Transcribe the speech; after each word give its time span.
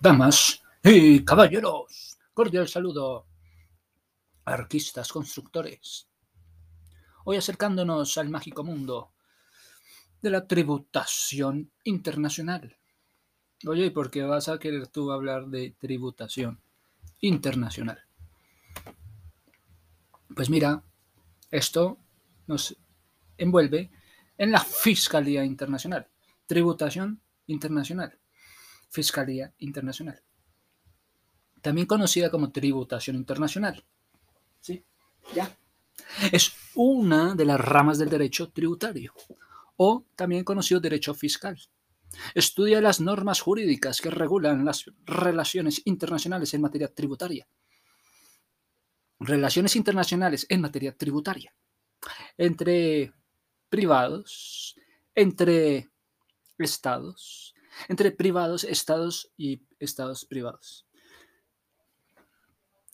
Damas 0.00 0.62
y 0.82 1.24
caballeros, 1.24 2.18
cordial 2.34 2.68
saludo, 2.68 3.26
arquistas, 4.44 5.10
constructores. 5.10 6.06
Hoy 7.24 7.38
acercándonos 7.38 8.18
al 8.18 8.28
mágico 8.28 8.64
mundo 8.64 9.14
de 10.20 10.28
la 10.28 10.46
tributación 10.46 11.72
internacional. 11.84 12.76
Oye, 13.66 13.90
¿por 13.90 14.10
qué 14.10 14.24
vas 14.24 14.50
a 14.50 14.58
querer 14.58 14.88
tú 14.88 15.10
hablar 15.10 15.46
de 15.46 15.74
tributación 15.78 16.60
internacional? 17.22 18.04
Pues 20.36 20.50
mira, 20.50 20.82
esto 21.50 21.96
nos 22.46 22.76
envuelve 23.38 23.90
en 24.36 24.52
la 24.52 24.60
Fiscalía 24.60 25.46
Internacional, 25.46 26.08
tributación 26.46 27.22
internacional. 27.46 28.18
Fiscalía 28.94 29.52
Internacional, 29.58 30.22
también 31.60 31.88
conocida 31.88 32.30
como 32.30 32.52
tributación 32.52 33.16
internacional. 33.16 33.84
¿Sí? 34.60 34.84
¿Ya? 35.34 35.50
Es 36.30 36.52
una 36.76 37.34
de 37.34 37.44
las 37.44 37.60
ramas 37.60 37.98
del 37.98 38.08
derecho 38.08 38.50
tributario, 38.50 39.12
o 39.76 40.04
también 40.14 40.44
conocido 40.44 40.78
derecho 40.78 41.12
fiscal. 41.12 41.58
Estudia 42.36 42.80
las 42.80 43.00
normas 43.00 43.40
jurídicas 43.40 44.00
que 44.00 44.10
regulan 44.10 44.64
las 44.64 44.84
relaciones 45.04 45.82
internacionales 45.86 46.54
en 46.54 46.60
materia 46.60 46.86
tributaria. 46.86 47.48
Relaciones 49.18 49.74
internacionales 49.74 50.46
en 50.48 50.60
materia 50.60 50.96
tributaria. 50.96 51.52
Entre 52.38 53.12
privados, 53.68 54.76
entre 55.16 55.90
estados, 56.58 57.53
entre 57.88 58.10
privados, 58.10 58.64
estados 58.64 59.32
y 59.36 59.62
estados 59.78 60.24
privados. 60.24 60.86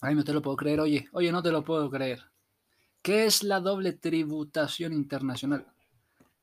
Ay, 0.01 0.15
no 0.15 0.25
te 0.25 0.33
lo 0.33 0.41
puedo 0.41 0.57
creer, 0.57 0.81
oye, 0.81 1.09
oye, 1.13 1.31
no 1.31 1.43
te 1.43 1.53
lo 1.53 1.63
puedo 1.63 1.91
creer. 1.91 2.23
¿Qué 3.03 3.27
es 3.27 3.43
la 3.43 3.61
doble 3.61 3.93
tributación 3.93 4.93
internacional? 4.93 5.67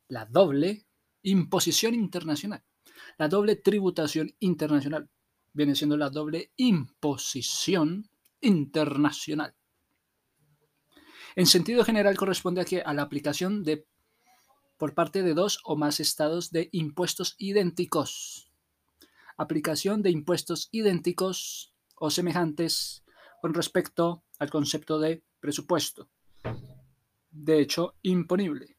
La 0.08 0.26
doble 0.26 0.86
imposición 1.24 1.94
internacional. 1.94 2.64
La 3.18 3.28
doble 3.28 3.56
tributación 3.56 4.36
internacional 4.40 5.10
viene 5.54 5.76
siendo 5.76 5.98
la 5.98 6.10
doble 6.10 6.52
imposición 6.56 8.10
internacional. 8.42 9.56
En 11.36 11.46
sentido 11.46 11.84
general 11.84 12.16
corresponde 12.18 12.62
a, 12.62 12.90
a 12.90 12.94
la 12.94 13.02
aplicación 13.04 13.64
de 13.64 13.86
por 14.78 14.94
parte 14.94 15.24
de 15.24 15.34
dos 15.34 15.60
o 15.64 15.76
más 15.76 16.00
estados 16.00 16.52
de 16.52 16.70
impuestos 16.72 17.36
idénticos. 17.38 18.52
Aplicación 19.36 20.02
de 20.02 20.12
impuestos 20.12 20.70
idénticos 20.72 21.74
o 21.96 22.10
semejantes 22.10 23.04
con 23.42 23.54
respecto 23.54 24.24
al 24.40 24.50
concepto 24.50 25.00
de 25.00 25.24
presupuesto. 25.40 26.10
De 27.32 27.60
hecho, 27.60 27.96
imponible. 28.02 28.78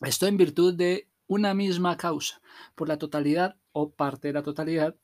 Esto 0.00 0.26
en 0.26 0.36
virtud 0.36 0.74
de 0.74 1.08
una 1.26 1.54
misma 1.54 1.96
causa, 1.96 2.40
por 2.74 2.88
la 2.88 2.98
totalidad 2.98 3.56
o 3.72 3.90
parte 3.90 4.28
de 4.28 4.34
la 4.34 4.42
totalidad 4.42 4.96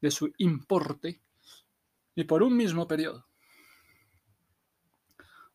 de 0.00 0.10
su 0.10 0.32
importe 0.38 1.20
y 2.14 2.24
por 2.24 2.42
un 2.42 2.56
mismo 2.56 2.88
periodo. 2.88 3.25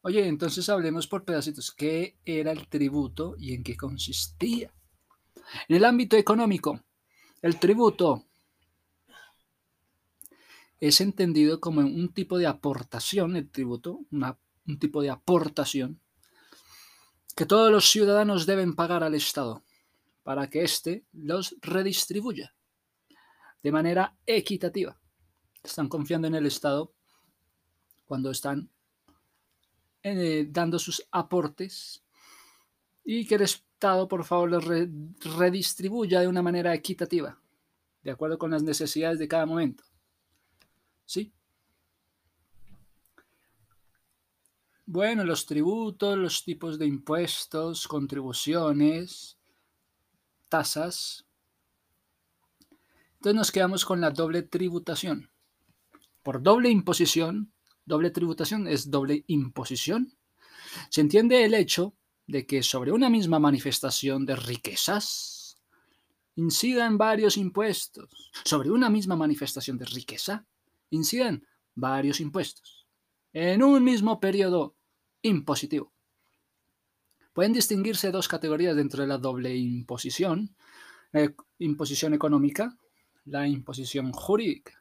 Oye, 0.04 0.28
entonces 0.28 0.68
hablemos 0.70 1.06
por 1.08 1.24
pedacitos. 1.24 1.72
¿Qué 1.72 2.18
era 2.26 2.52
el 2.52 2.68
tributo 2.68 3.36
y 3.38 3.54
en 3.54 3.64
qué 3.64 3.78
consistía? 3.78 4.74
En 5.68 5.76
el 5.76 5.86
ámbito 5.86 6.18
económico, 6.18 6.82
el 7.42 7.60
tributo 7.60 8.26
es 10.80 11.02
entendido 11.02 11.60
como 11.60 11.82
un 11.82 12.12
tipo 12.14 12.40
de 12.40 12.48
aportación, 12.48 13.36
el 13.36 13.50
tributo, 13.50 14.00
un 14.10 14.80
tipo 14.80 15.04
de 15.04 15.12
aportación 15.12 16.00
que 17.36 17.46
todos 17.46 17.72
los 17.72 17.90
ciudadanos 17.90 18.46
deben 18.48 18.76
pagar 18.76 19.04
al 19.04 19.14
Estado 19.14 19.64
para 20.24 20.50
que 20.50 20.64
éste 20.64 21.06
los 21.14 21.56
redistribuya 21.62 22.56
de 23.62 23.72
manera 23.72 24.18
equitativa. 24.26 25.00
Están 25.64 25.88
confiando 25.88 26.28
en 26.28 26.36
el 26.36 26.48
Estado 26.48 26.92
cuando 28.06 28.32
están 28.32 28.70
eh, 30.04 30.48
dando 30.50 30.80
sus 30.80 31.08
aportes 31.12 32.04
y 33.04 33.26
que 33.26 33.36
el 33.36 33.42
Estado, 33.42 34.08
por 34.08 34.24
favor, 34.24 34.50
los 34.50 34.66
redistribuya 34.66 36.22
de 36.22 36.28
una 36.28 36.42
manera 36.42 36.74
equitativa, 36.74 37.40
de 38.04 38.12
acuerdo 38.12 38.38
con 38.38 38.52
las 38.52 38.64
necesidades 38.64 39.20
de 39.20 39.28
cada 39.28 39.46
momento. 39.46 39.84
¿Sí? 41.06 41.32
Bueno, 44.86 45.24
los 45.24 45.46
tributos, 45.46 46.18
los 46.18 46.44
tipos 46.44 46.78
de 46.78 46.86
impuestos, 46.86 47.88
contribuciones, 47.88 49.38
tasas. 50.50 51.26
Entonces 53.14 53.36
nos 53.36 53.52
quedamos 53.52 53.86
con 53.86 54.02
la 54.02 54.10
doble 54.10 54.42
tributación. 54.42 55.30
Por 56.24 56.44
doble 56.44 56.70
imposición 56.70 57.54
Doble 57.92 58.10
tributación 58.10 58.70
es 58.70 58.90
doble 58.90 59.26
imposición. 59.28 60.14
Se 60.90 61.02
entiende 61.02 61.44
el 61.44 61.54
hecho 61.54 61.94
de 62.26 62.46
que 62.46 62.64
sobre 62.64 62.94
una 62.94 63.10
misma 63.10 63.38
manifestación 63.38 64.26
de 64.26 64.38
riquezas 64.38 65.58
incidan 66.36 66.98
varios 66.98 67.36
impuestos. 67.36 68.32
Sobre 68.46 68.72
una 68.72 68.90
misma 68.90 69.18
manifestación 69.18 69.78
de 69.78 69.88
riqueza 69.88 70.48
incidan 70.90 71.46
varios 71.76 72.22
impuestos. 72.22 72.88
En 73.34 73.62
un 73.62 73.84
mismo 73.84 74.22
periodo 74.22 74.78
impositivo. 75.22 75.92
Pueden 77.34 77.52
distinguirse 77.52 78.10
dos 78.10 78.30
categorías 78.30 78.78
dentro 78.78 79.02
de 79.02 79.10
la 79.10 79.18
doble 79.18 79.54
imposición. 79.54 80.56
La 81.12 81.30
imposición 81.60 82.14
económica, 82.14 82.78
la 83.26 83.50
imposición 83.50 84.14
jurídica. 84.14 84.81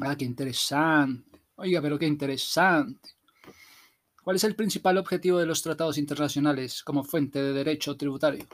Ah, 0.00 0.16
qué 0.16 0.24
interesante. 0.24 1.40
Oiga, 1.56 1.80
pero 1.80 1.98
qué 1.98 2.06
interesante. 2.06 3.10
¿Cuál 4.22 4.36
es 4.36 4.44
el 4.44 4.56
principal 4.56 4.98
objetivo 4.98 5.38
de 5.38 5.46
los 5.46 5.62
tratados 5.62 5.98
internacionales 5.98 6.82
como 6.82 7.04
fuente 7.04 7.42
de 7.42 7.52
derecho 7.52 7.96
tributario? 7.96 8.46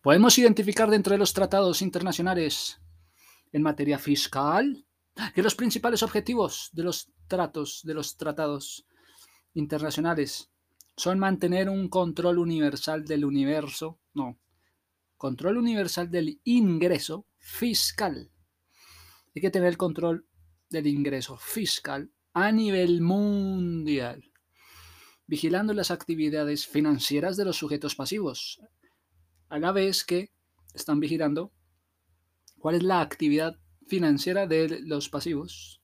Podemos 0.00 0.38
identificar 0.38 0.88
dentro 0.88 1.12
de 1.12 1.18
los 1.18 1.34
tratados 1.34 1.82
internacionales 1.82 2.80
en 3.52 3.62
materia 3.62 3.98
fiscal 3.98 4.86
que 5.34 5.42
los 5.42 5.54
principales 5.54 6.02
objetivos 6.02 6.70
de 6.72 6.84
los 6.84 7.12
tratos 7.26 7.82
de 7.84 7.94
los 7.94 8.16
tratados 8.16 8.86
internacionales 9.54 10.50
son 10.96 11.18
mantener 11.18 11.68
un 11.68 11.88
control 11.88 12.38
universal 12.38 13.04
del 13.04 13.24
universo, 13.24 13.98
no, 14.14 14.38
control 15.16 15.58
universal 15.58 16.10
del 16.10 16.40
ingreso 16.44 17.26
fiscal 17.38 18.30
hay 19.34 19.42
que 19.42 19.50
tener 19.50 19.68
el 19.68 19.76
control 19.76 20.26
del 20.70 20.86
ingreso 20.86 21.36
fiscal 21.36 22.10
a 22.32 22.52
nivel 22.52 23.00
mundial, 23.00 24.32
vigilando 25.26 25.72
las 25.72 25.90
actividades 25.90 26.66
financieras 26.66 27.36
de 27.36 27.44
los 27.44 27.56
sujetos 27.56 27.94
pasivos, 27.94 28.60
a 29.48 29.58
la 29.58 29.72
vez 29.72 30.04
que 30.04 30.30
están 30.74 31.00
vigilando 31.00 31.52
cuál 32.58 32.76
es 32.76 32.82
la 32.82 33.00
actividad 33.00 33.58
financiera 33.86 34.46
de 34.46 34.80
los 34.80 35.08
pasivos. 35.08 35.80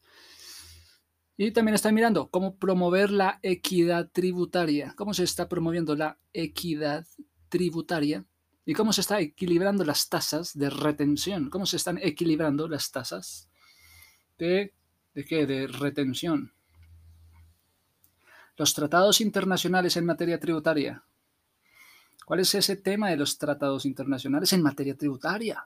Y 1.36 1.52
también 1.52 1.74
están 1.74 1.94
mirando 1.94 2.30
cómo 2.30 2.56
promover 2.56 3.10
la 3.10 3.38
equidad 3.42 4.10
tributaria, 4.12 4.94
cómo 4.96 5.14
se 5.14 5.24
está 5.24 5.48
promoviendo 5.48 5.96
la 5.96 6.18
equidad 6.32 7.06
tributaria 7.48 8.26
y 8.64 8.74
cómo 8.74 8.92
se 8.92 9.00
está 9.00 9.20
equilibrando 9.20 9.84
las 9.84 10.08
tasas 10.08 10.56
de 10.56 10.70
retención, 10.70 11.50
cómo 11.50 11.66
se 11.66 11.76
están 11.76 11.98
equilibrando 11.98 12.68
las 12.68 12.90
tasas 12.90 13.48
de, 14.38 14.74
¿de 15.14 15.24
qué? 15.24 15.46
De 15.46 15.66
retención. 15.66 16.52
Los 18.56 18.74
tratados 18.74 19.20
internacionales 19.20 19.96
en 19.96 20.06
materia 20.06 20.38
tributaria. 20.38 21.02
¿Cuál 22.26 22.40
es 22.40 22.54
ese 22.54 22.76
tema 22.76 23.10
de 23.10 23.16
los 23.16 23.38
tratados 23.38 23.86
internacionales 23.86 24.52
en 24.52 24.62
materia 24.62 24.96
tributaria? 24.96 25.64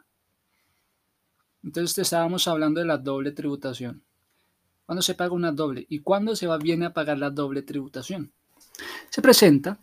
Entonces 1.63 1.99
estábamos 1.99 2.47
hablando 2.47 2.81
de 2.81 2.87
la 2.87 2.99
doble 2.99 3.33
tributación. 3.33 4.03
¿Cuándo 4.87 5.03
se 5.03 5.15
paga 5.15 5.33
una 5.33 5.51
doble? 5.51 5.87
¿Y 5.89 6.01
cuándo 6.01 6.37
se 6.37 6.47
va 6.47 6.59
viene 6.59 6.87
a 6.87 6.93
pagar 6.93 7.19
la 7.19 7.31
doble 7.31 7.63
tributación? 7.63 8.33
Se 9.09 9.23
presenta 9.23 9.79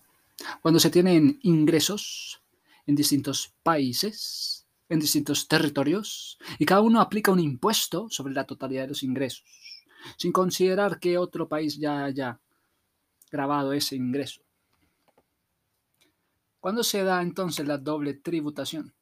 cuando 0.61 0.79
se 0.79 0.89
tienen 0.89 1.39
ingresos 1.41 2.41
en 2.87 2.95
distintos 2.95 3.53
países, 3.63 4.67
en 4.89 4.99
distintos 4.99 5.47
territorios, 5.47 6.37
y 6.59 6.65
cada 6.65 6.81
uno 6.81 7.01
aplica 7.01 7.31
un 7.31 7.39
impuesto 7.39 8.07
sobre 8.09 8.33
la 8.33 8.45
totalidad 8.45 8.83
de 8.83 8.89
los 8.89 9.03
ingresos, 9.03 9.43
sin 10.17 10.31
considerar 10.31 10.99
que 10.99 11.17
otro 11.17 11.47
país 11.47 11.77
ya 11.77 12.03
haya 12.03 12.39
grabado 13.31 13.73
ese 13.73 13.95
ingreso. 13.95 14.41
¿Cuándo 16.59 16.83
se 16.83 17.03
da 17.03 17.21
entonces 17.21 17.65
la 17.65 17.77
doble 17.77 18.13
tributación? 18.13 18.93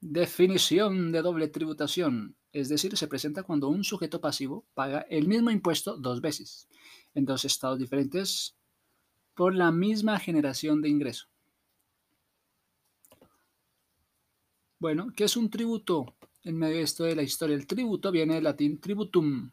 Definición 0.00 1.12
de 1.12 1.22
doble 1.22 1.48
tributación. 1.48 2.36
Es 2.52 2.68
decir, 2.68 2.96
se 2.96 3.08
presenta 3.08 3.42
cuando 3.42 3.68
un 3.68 3.84
sujeto 3.84 4.20
pasivo 4.20 4.66
paga 4.74 5.06
el 5.08 5.26
mismo 5.26 5.50
impuesto 5.50 5.96
dos 5.96 6.20
veces 6.20 6.68
en 7.14 7.24
dos 7.24 7.44
estados 7.46 7.78
diferentes 7.78 8.54
por 9.34 9.54
la 9.54 9.72
misma 9.72 10.18
generación 10.18 10.82
de 10.82 10.90
ingreso. 10.90 11.26
Bueno, 14.78 15.12
¿qué 15.14 15.24
es 15.24 15.36
un 15.36 15.50
tributo? 15.50 16.14
En 16.42 16.58
medio 16.58 16.76
de 16.76 16.82
esto 16.82 17.04
de 17.04 17.16
la 17.16 17.22
historia, 17.22 17.56
el 17.56 17.66
tributo 17.66 18.10
viene 18.10 18.34
del 18.34 18.44
latín 18.44 18.78
tributum, 18.78 19.50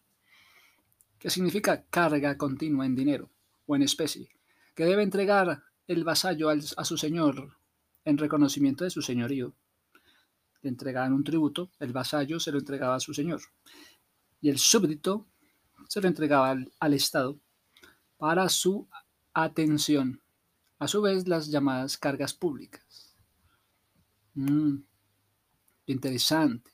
que 1.18 1.30
significa 1.30 1.86
carga 1.90 2.38
continua 2.38 2.86
en 2.86 2.96
dinero 2.96 3.30
o 3.66 3.76
en 3.76 3.84
especie, 3.84 4.30
que 4.76 4.86
debe 4.86 5.04
entregar 5.04 5.64
el 5.88 6.04
vasallo 6.04 6.50
a 6.50 6.86
su 6.86 6.98
señor 6.98 7.56
en 8.04 8.18
reconocimiento 8.18 8.84
de 8.84 8.90
su 8.90 9.02
señorío. 9.02 9.54
Le 10.62 10.70
entregaban 10.70 11.14
un 11.14 11.24
tributo, 11.24 11.72
el 11.80 11.94
vasallo 11.94 12.40
se 12.40 12.52
lo 12.52 12.60
entregaba 12.60 12.96
a 12.96 13.00
su 13.00 13.14
señor 13.14 13.42
y 14.42 14.50
el 14.50 14.58
súbdito 14.58 15.28
se 15.88 16.02
lo 16.02 16.08
entregaba 16.08 16.58
al, 16.80 16.94
Estado 16.94 17.40
para 18.18 18.50
su 18.50 18.88
atención. 19.34 20.22
A 20.80 20.88
su 20.88 21.02
vez, 21.02 21.28
las 21.28 21.48
llamadas 21.48 21.98
cargas 21.98 22.34
públicas. 22.34 23.16
Mm, 24.34 24.78
interesante. 25.86 26.72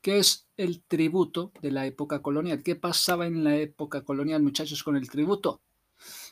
¿Qué 0.00 0.18
es 0.18 0.46
el 0.56 0.80
tributo 0.82 1.52
de 1.60 1.72
la 1.72 1.86
época 1.86 2.22
colonial? 2.22 2.62
¿Qué 2.62 2.76
pasaba 2.76 3.26
en 3.26 3.44
la 3.44 3.56
época 3.56 4.02
colonial, 4.02 4.42
muchachos, 4.42 4.82
con 4.82 4.96
el 4.96 5.10
tributo? 5.10 5.60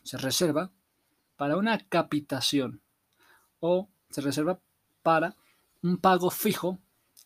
Se 0.03 0.17
reserva 0.17 0.71
para 1.37 1.57
una 1.57 1.79
capitación 1.89 2.81
o 3.61 3.89
se 4.11 4.21
reserva 4.21 4.61
para 5.03 5.37
un 5.83 5.99
pago 5.99 6.31
fijo 6.31 6.79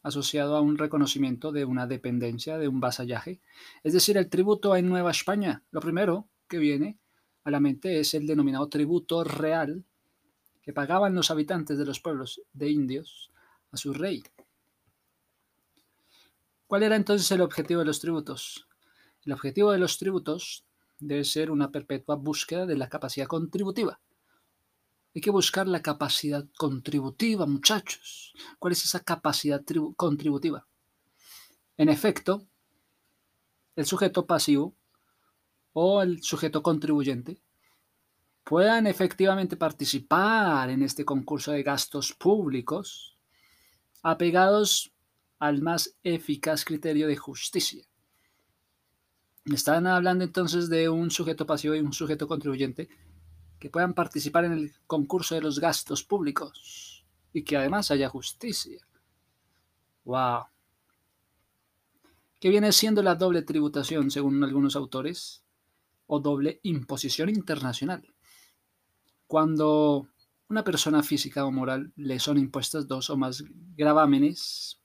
asociado 0.03 0.57
a 0.57 0.61
un 0.61 0.79
reconocimiento 0.79 1.53
de 1.53 1.65
una 1.65 1.87
dependencia, 1.87 2.59
de 2.59 2.69
un 2.69 2.81
vasallaje. 2.81 3.41
Es 3.83 3.93
decir, 3.93 4.17
el 4.17 4.31
tributo 4.31 4.75
en 4.77 4.89
Nueva 4.89 5.11
España, 5.11 5.63
lo 5.71 5.81
primero 5.81 6.27
que 6.49 6.59
viene 6.59 6.99
a 7.45 7.51
la 7.51 7.61
mente 7.61 8.01
es 8.01 8.15
el 8.15 8.27
denominado 8.27 8.69
tributo 8.69 9.25
real 9.25 9.85
que 10.63 10.73
pagaban 10.73 11.15
los 11.15 11.31
habitantes 11.31 11.79
de 11.79 11.85
los 11.85 12.01
pueblos 12.01 12.43
de 12.53 12.71
indios 12.71 13.31
a 13.73 13.77
su 13.77 13.93
rey. 13.93 14.23
¿Cuál 16.71 16.85
era 16.85 16.95
entonces 16.95 17.29
el 17.33 17.41
objetivo 17.41 17.81
de 17.81 17.87
los 17.87 17.99
tributos? 17.99 18.69
El 19.25 19.33
objetivo 19.33 19.73
de 19.73 19.79
los 19.79 19.99
tributos 19.99 20.65
debe 21.01 21.25
ser 21.25 21.51
una 21.51 21.73
perpetua 21.73 22.15
búsqueda 22.15 22.65
de 22.65 22.77
la 22.77 22.89
capacidad 22.89 23.27
contributiva. 23.27 23.99
Hay 25.13 25.21
que 25.21 25.33
buscar 25.33 25.67
la 25.67 25.83
capacidad 25.83 26.47
contributiva, 26.57 27.45
muchachos. 27.45 28.35
¿Cuál 28.61 28.75
es 28.75 28.85
esa 28.85 29.01
capacidad 29.01 29.65
contributiva? 29.97 30.65
En 31.77 31.89
efecto, 31.89 32.47
el 33.75 33.85
sujeto 33.85 34.25
pasivo 34.25 34.73
o 35.73 36.03
el 36.03 36.23
sujeto 36.23 36.63
contribuyente 36.63 37.43
puedan 38.45 38.87
efectivamente 38.87 39.57
participar 39.57 40.71
en 40.71 40.85
este 40.85 41.05
concurso 41.05 41.51
de 41.51 41.65
gastos 41.65 42.13
públicos 42.13 43.19
apegados 44.05 44.93
al 45.41 45.63
más 45.63 45.97
eficaz 46.05 46.65
criterio 46.65 47.09
de 47.09 47.17
justicia. 47.17 47.85
Están 49.47 49.87
hablando 49.87 50.23
entonces 50.23 50.69
de 50.69 50.89
un 50.89 51.11
sujeto 51.11 51.47
pasivo 51.47 51.75
y 51.75 51.81
un 51.81 51.95
sujeto 51.95 52.29
contribuyente 52.29 52.89
que 53.59 53.71
puedan 53.71 53.95
participar 53.95 54.45
en 54.45 54.53
el 54.53 54.73
concurso 54.87 55.35
de 55.35 55.41
los 55.41 55.59
gastos 55.59 56.05
públicos 56.05 57.05
y 57.33 57.43
que 57.43 57.57
además 57.57 57.91
haya 57.91 58.11
justicia. 58.11 58.87
¡Wow! 60.05 60.45
¿Qué 62.39 62.51
viene 62.51 62.71
siendo 62.73 63.03
la 63.03 63.15
doble 63.15 63.43
tributación 63.43 64.11
según 64.11 64.45
algunos 64.45 64.77
autores? 64.77 65.43
O 66.07 66.21
doble 66.21 66.61
imposición 66.65 67.31
internacional. 67.31 68.15
Cuando 69.27 70.09
una 70.49 70.65
persona 70.65 71.03
física 71.03 71.45
o 71.47 71.53
moral 71.53 71.93
le 71.97 72.19
son 72.19 72.37
impuestas 72.37 72.87
dos 72.89 73.09
o 73.09 73.17
más 73.17 73.45
gravámenes 73.77 74.80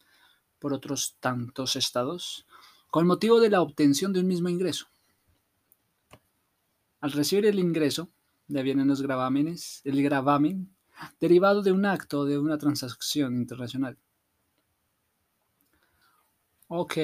por 0.65 0.73
otros 0.73 1.15
tantos 1.19 1.75
estados, 1.75 2.47
con 2.89 3.05
motivo 3.05 3.39
de 3.39 3.51
la 3.51 3.61
obtención 3.61 4.11
de 4.11 4.21
un 4.21 4.25
mismo 4.25 4.49
ingreso. 4.49 4.87
Al 7.01 7.11
recibir 7.11 7.45
el 7.45 7.59
ingreso, 7.59 8.09
le 8.47 8.63
vienen 8.63 8.87
los 8.87 8.99
gravámenes, 9.03 9.81
el 9.83 10.01
gravamen, 10.01 10.75
derivado 11.19 11.61
de 11.61 11.71
un 11.71 11.85
acto 11.85 12.25
de 12.25 12.39
una 12.39 12.57
transacción 12.57 13.35
internacional. 13.35 13.95
Ok, 16.67 16.97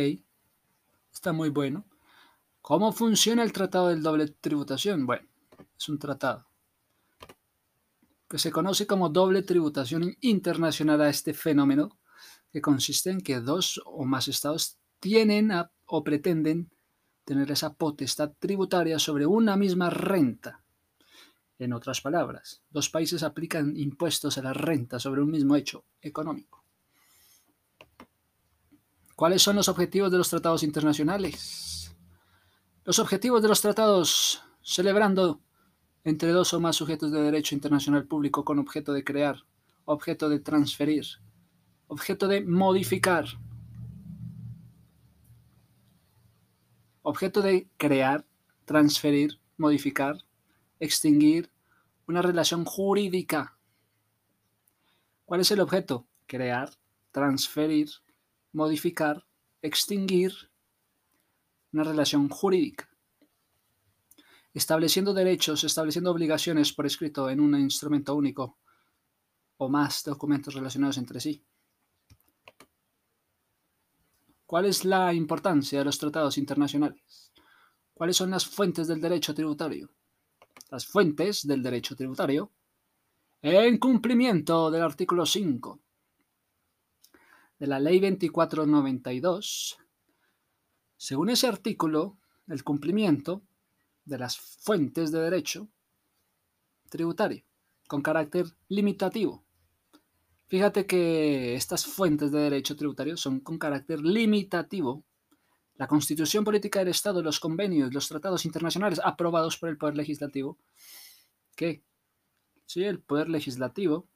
está 1.14 1.32
muy 1.32 1.50
bueno. 1.50 1.86
¿Cómo 2.64 2.92
funciona 2.92 3.44
el 3.44 3.54
tratado 3.54 3.90
del 3.90 4.02
doble 4.02 4.26
tributación? 4.30 5.06
Bueno, 5.06 5.28
es 5.78 5.88
un 5.88 6.00
tratado 6.00 6.48
que 8.28 8.40
se 8.40 8.52
conoce 8.52 8.88
como 8.88 9.10
doble 9.10 9.44
tributación 9.44 10.18
internacional 10.22 11.00
a 11.02 11.10
este 11.10 11.36
fenómeno, 11.36 12.00
que 12.52 12.62
consiste 12.62 13.10
en 13.10 13.22
que 13.22 13.40
dos 13.40 13.82
o 13.86 14.06
más 14.06 14.28
estados 14.28 14.78
tienen 15.00 15.52
o 15.86 16.04
pretenden 16.04 16.72
tener 17.24 17.52
esa 17.52 17.74
potestad 17.74 18.34
tributaria 18.40 19.00
sobre 19.00 19.26
una 19.26 19.56
misma 19.56 19.90
renta. 19.90 20.62
En 21.60 21.74
otras 21.74 22.02
palabras, 22.02 22.62
dos 22.70 22.90
países 22.90 23.24
aplican 23.24 23.78
impuestos 23.78 24.38
a 24.38 24.42
la 24.42 24.54
renta 24.54 25.00
sobre 25.00 25.22
un 25.22 25.30
mismo 25.30 25.56
hecho 25.56 25.86
económico. 26.02 26.64
¿Cuáles 29.16 29.44
son 29.44 29.56
los 29.56 29.70
objetivos 29.70 30.12
de 30.12 30.18
los 30.18 30.30
tratados 30.30 30.64
internacionales? 30.64 31.96
Los 32.84 32.98
objetivos 32.98 33.44
de 33.44 33.48
los 33.48 33.62
tratados 33.62 34.42
celebrando 34.64 35.42
entre 36.04 36.32
dos 36.32 36.54
o 36.54 36.60
más 36.60 36.76
sujetos 36.76 37.12
de 37.12 37.22
derecho 37.22 37.54
internacional 37.54 38.06
público 38.08 38.44
con 38.44 38.58
objeto 38.58 38.92
de 38.94 39.04
crear, 39.04 39.46
objeto 39.86 40.30
de 40.30 40.40
transferir, 40.40 41.06
objeto 41.92 42.30
de 42.30 42.40
modificar, 42.40 43.26
objeto 47.02 47.42
de 47.42 47.68
crear, 47.76 48.26
transferir, 48.64 49.42
modificar, 49.58 50.24
extinguir 50.80 51.52
una 52.08 52.22
relación 52.22 52.64
jurídica. 52.64 53.58
¿Cuál 55.26 55.42
es 55.42 55.52
el 55.52 55.60
objeto? 55.60 56.08
Crear, 56.28 56.70
transferir, 57.12 57.90
modificar, 58.54 59.26
extinguir 59.62 60.32
una 61.74 61.84
relación 61.84 62.30
jurídica 62.30 62.88
estableciendo 64.54 65.14
derechos, 65.14 65.66
estableciendo 65.66 66.12
obligaciones 66.12 66.72
por 66.72 66.86
escrito 66.86 67.30
en 67.30 67.42
un 67.42 67.60
instrumento 67.60 68.16
único 68.16 68.58
o 69.58 69.68
más 69.68 70.06
documentos 70.06 70.54
relacionados 70.54 70.98
entre 70.98 71.20
sí. 71.20 71.44
¿Cuál 74.52 74.66
es 74.66 74.84
la 74.84 75.14
importancia 75.14 75.80
de 75.80 75.86
los 75.86 75.98
tratados 75.98 76.38
internacionales? 76.38 77.32
¿Cuáles 77.94 78.18
son 78.18 78.32
las 78.32 78.46
fuentes 78.46 78.86
del 78.86 79.00
derecho 79.00 79.34
tributario? 79.34 79.90
Las 80.70 80.86
fuentes 80.86 81.48
del 81.48 81.64
derecho 81.64 81.96
tributario 81.96 82.52
en 83.42 83.78
cumplimiento 83.78 84.70
del 84.70 84.82
artículo 84.82 85.26
5 85.26 85.80
de 87.60 87.68
la 87.68 87.80
Ley 87.80 88.02
2492. 88.02 89.78
Según 90.98 91.30
ese 91.30 91.48
artículo, 91.48 92.18
el 92.48 92.66
cumplimiento 92.66 93.44
de 94.04 94.18
las 94.18 94.36
fuentes 94.36 95.14
de 95.14 95.22
derecho 95.22 95.70
tributario 96.90 97.46
con 97.88 98.02
carácter 98.02 98.48
limitativo. 98.68 99.46
Fíjate 100.52 100.86
que 100.86 101.56
estas 101.56 101.86
fuentes 101.86 102.30
de 102.30 102.40
derecho 102.40 102.76
tributario 102.76 103.16
son 103.16 103.40
con 103.40 103.58
carácter 103.58 104.02
limitativo. 104.02 105.06
La 105.76 105.88
constitución 105.88 106.44
política 106.44 106.80
del 106.80 106.90
Estado, 106.90 107.24
los 107.24 107.40
convenios, 107.40 107.94
los 107.94 108.10
tratados 108.10 108.44
internacionales 108.44 109.00
aprobados 109.02 109.56
por 109.56 109.70
el 109.70 109.78
Poder 109.78 109.96
Legislativo, 109.96 110.58
¿qué? 111.56 111.82
Sí, 112.66 112.84
el 112.84 113.00
Poder 113.00 113.30
Legislativo, 113.30 114.10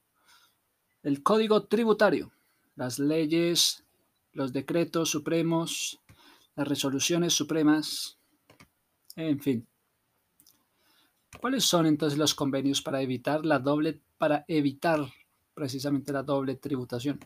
el 1.04 1.24
Código 1.24 1.68
Tributario, 1.68 2.34
las 2.75 3.00
leyes, 3.00 3.86
los 4.34 4.51
decretos 4.51 5.12
supremos, 5.12 6.01
las 6.58 6.68
resoluciones 6.68 7.32
supremas, 7.32 8.18
en 9.15 9.39
fin. 9.39 9.68
¿Cuáles 11.39 11.63
son 11.63 11.86
entonces 11.86 12.20
los 12.20 12.36
convenios 12.36 12.82
para 12.82 13.01
evitar 13.01 13.46
la 13.46 13.60
doble, 13.60 14.01
para 14.18 14.44
evitar 14.50 15.08
precisamente 15.56 16.14
la 16.14 16.22
doble 16.22 16.56
tributación? 16.56 17.20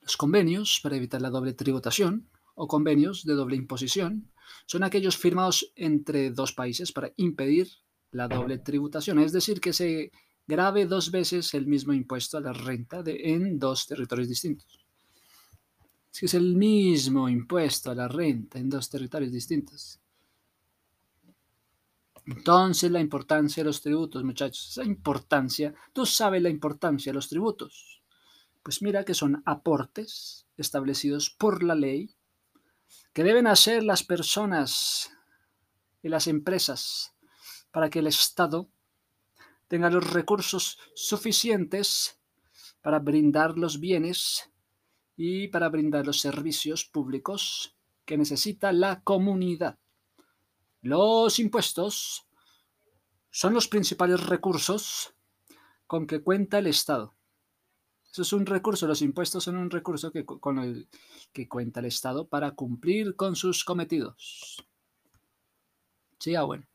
Los 0.00 0.16
convenios 0.16 0.80
para 0.82 0.96
evitar 0.96 1.20
la 1.20 1.30
doble 1.30 1.52
tributación 1.52 2.28
o 2.54 2.68
convenios 2.68 3.24
de 3.24 3.34
doble 3.34 3.56
imposición 3.56 4.30
son 4.66 4.82
aquellos 4.82 5.16
firmados 5.16 5.72
entre 5.76 6.30
dos 6.30 6.52
países 6.52 6.92
para 6.92 7.12
impedir 7.16 7.68
la 8.10 8.28
doble 8.28 8.58
tributación, 8.58 9.18
es 9.18 9.32
decir, 9.32 9.60
que 9.60 9.72
se 9.72 10.12
grave 10.46 10.86
dos 10.86 11.10
veces 11.10 11.52
el 11.54 11.66
mismo 11.66 11.92
impuesto 11.92 12.38
a 12.38 12.40
la 12.40 12.52
renta 12.52 13.02
en 13.06 13.58
dos 13.58 13.86
territorios 13.86 14.28
distintos. 14.28 14.78
Si 16.10 16.26
es 16.26 16.34
el 16.34 16.54
mismo 16.54 17.28
impuesto 17.28 17.90
a 17.90 17.94
la 17.94 18.06
renta 18.06 18.58
en 18.58 18.70
dos 18.70 18.88
territorios 18.88 19.32
distintos. 19.32 20.00
Entonces 22.26 22.90
la 22.90 23.00
importancia 23.00 23.62
de 23.62 23.66
los 23.66 23.82
tributos, 23.82 24.24
muchachos, 24.24 24.70
esa 24.70 24.84
importancia, 24.84 25.74
tú 25.92 26.06
sabes 26.06 26.42
la 26.42 26.48
importancia 26.48 27.12
de 27.12 27.14
los 27.14 27.28
tributos. 27.28 28.02
Pues 28.62 28.80
mira 28.80 29.04
que 29.04 29.14
son 29.14 29.42
aportes 29.44 30.46
establecidos 30.56 31.30
por 31.30 31.62
la 31.62 31.74
ley 31.74 32.14
que 33.12 33.24
deben 33.24 33.46
hacer 33.46 33.82
las 33.82 34.02
personas 34.02 35.10
y 36.02 36.08
las 36.08 36.26
empresas 36.26 37.14
para 37.70 37.90
que 37.90 37.98
el 37.98 38.06
Estado 38.06 38.68
tenga 39.68 39.90
los 39.90 40.12
recursos 40.12 40.78
suficientes 40.94 42.20
para 42.82 42.98
brindar 42.98 43.58
los 43.58 43.80
bienes 43.80 44.50
y 45.16 45.48
para 45.48 45.68
brindar 45.68 46.06
los 46.06 46.20
servicios 46.20 46.84
públicos 46.84 47.76
que 48.04 48.18
necesita 48.18 48.72
la 48.72 49.02
comunidad. 49.02 49.78
Los 50.84 51.38
impuestos 51.38 52.26
son 53.30 53.54
los 53.54 53.68
principales 53.68 54.22
recursos 54.26 55.14
con 55.86 56.06
que 56.06 56.20
cuenta 56.22 56.58
el 56.58 56.66
Estado. 56.66 57.14
Eso 58.12 58.20
es 58.20 58.34
un 58.34 58.44
recurso, 58.44 58.86
los 58.86 59.00
impuestos 59.00 59.44
son 59.44 59.56
un 59.56 59.70
recurso 59.70 60.12
que, 60.12 60.26
con 60.26 60.58
el 60.58 60.86
que 61.32 61.48
cuenta 61.48 61.80
el 61.80 61.86
Estado 61.86 62.28
para 62.28 62.50
cumplir 62.50 63.16
con 63.16 63.34
sus 63.34 63.64
cometidos. 63.64 64.62
Sí, 66.18 66.34
ah, 66.34 66.42
bueno. 66.42 66.66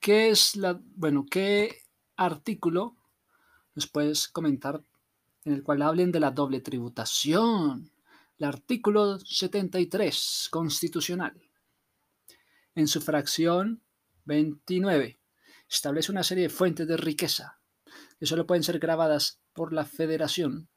¿Qué 0.00 0.30
es 0.30 0.56
la, 0.56 0.80
bueno, 0.96 1.26
qué 1.30 1.82
artículo 2.16 2.96
nos 3.74 3.88
puedes 3.88 4.26
comentar 4.26 4.82
en 5.44 5.52
el 5.52 5.62
cual 5.62 5.82
hablen 5.82 6.12
de 6.12 6.20
la 6.20 6.30
doble 6.30 6.62
tributación? 6.62 7.92
El 8.38 8.44
artículo 8.46 9.18
73 9.18 10.48
constitucional 10.50 11.49
en 12.80 12.88
su 12.88 13.00
fracción 13.00 13.82
29. 14.24 15.20
Establece 15.68 16.10
una 16.10 16.24
serie 16.24 16.44
de 16.44 16.48
fuentes 16.48 16.88
de 16.88 16.96
riqueza 16.96 17.60
que 18.18 18.26
solo 18.26 18.46
pueden 18.46 18.64
ser 18.64 18.78
grabadas 18.78 19.40
por 19.52 19.72
la 19.72 19.84
federación 19.84 20.68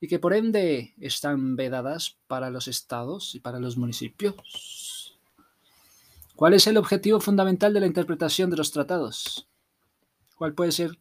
y 0.00 0.08
que 0.08 0.18
por 0.18 0.32
ende 0.32 0.94
están 0.98 1.56
vedadas 1.56 2.18
para 2.26 2.50
los 2.50 2.68
estados 2.68 3.34
y 3.34 3.40
para 3.40 3.60
los 3.60 3.76
municipios. 3.76 5.18
¿Cuál 6.36 6.54
es 6.54 6.66
el 6.66 6.78
objetivo 6.78 7.20
fundamental 7.20 7.74
de 7.74 7.80
la 7.80 7.86
interpretación 7.86 8.48
de 8.48 8.56
los 8.56 8.70
tratados? 8.70 9.48
¿Cuál 10.36 10.54
puede 10.54 10.72
ser 10.72 10.98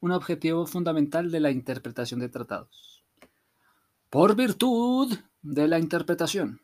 un 0.00 0.10
objetivo 0.10 0.66
fundamental 0.66 1.30
de 1.30 1.40
la 1.40 1.50
interpretación 1.50 2.18
de 2.18 2.28
tratados? 2.28 3.04
Por 4.10 4.34
virtud 4.34 5.16
de 5.42 5.68
la 5.68 5.78
interpretación, 5.78 6.62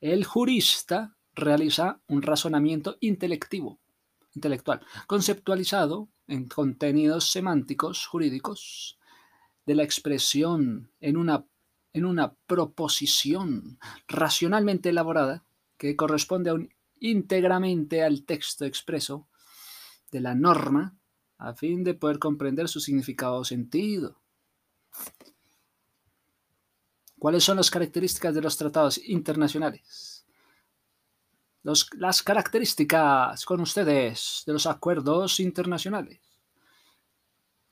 el 0.00 0.24
jurista 0.24 1.15
realiza 1.36 2.00
un 2.08 2.22
razonamiento 2.22 2.96
intelectivo, 3.00 3.78
intelectual, 4.34 4.80
conceptualizado 5.06 6.08
en 6.26 6.48
contenidos 6.48 7.30
semánticos 7.30 8.06
jurídicos 8.06 8.98
de 9.66 9.74
la 9.74 9.84
expresión 9.84 10.90
en 11.00 11.16
una, 11.16 11.44
en 11.92 12.04
una 12.04 12.34
proposición 12.46 13.78
racionalmente 14.08 14.88
elaborada 14.88 15.44
que 15.76 15.94
corresponde 15.94 16.70
íntegramente 16.98 18.02
al 18.02 18.24
texto 18.24 18.64
expreso 18.64 19.28
de 20.10 20.20
la 20.20 20.34
norma 20.34 20.96
a 21.38 21.52
fin 21.52 21.84
de 21.84 21.94
poder 21.94 22.18
comprender 22.18 22.68
su 22.68 22.80
significado 22.80 23.36
o 23.36 23.44
sentido. 23.44 24.22
¿Cuáles 27.18 27.44
son 27.44 27.56
las 27.56 27.70
características 27.70 28.34
de 28.34 28.40
los 28.40 28.56
tratados 28.56 28.98
internacionales? 28.98 30.26
Las 31.98 32.22
características 32.22 33.44
con 33.44 33.60
ustedes 33.60 34.42
de 34.46 34.52
los 34.52 34.66
acuerdos 34.66 35.40
internacionales. 35.40 36.20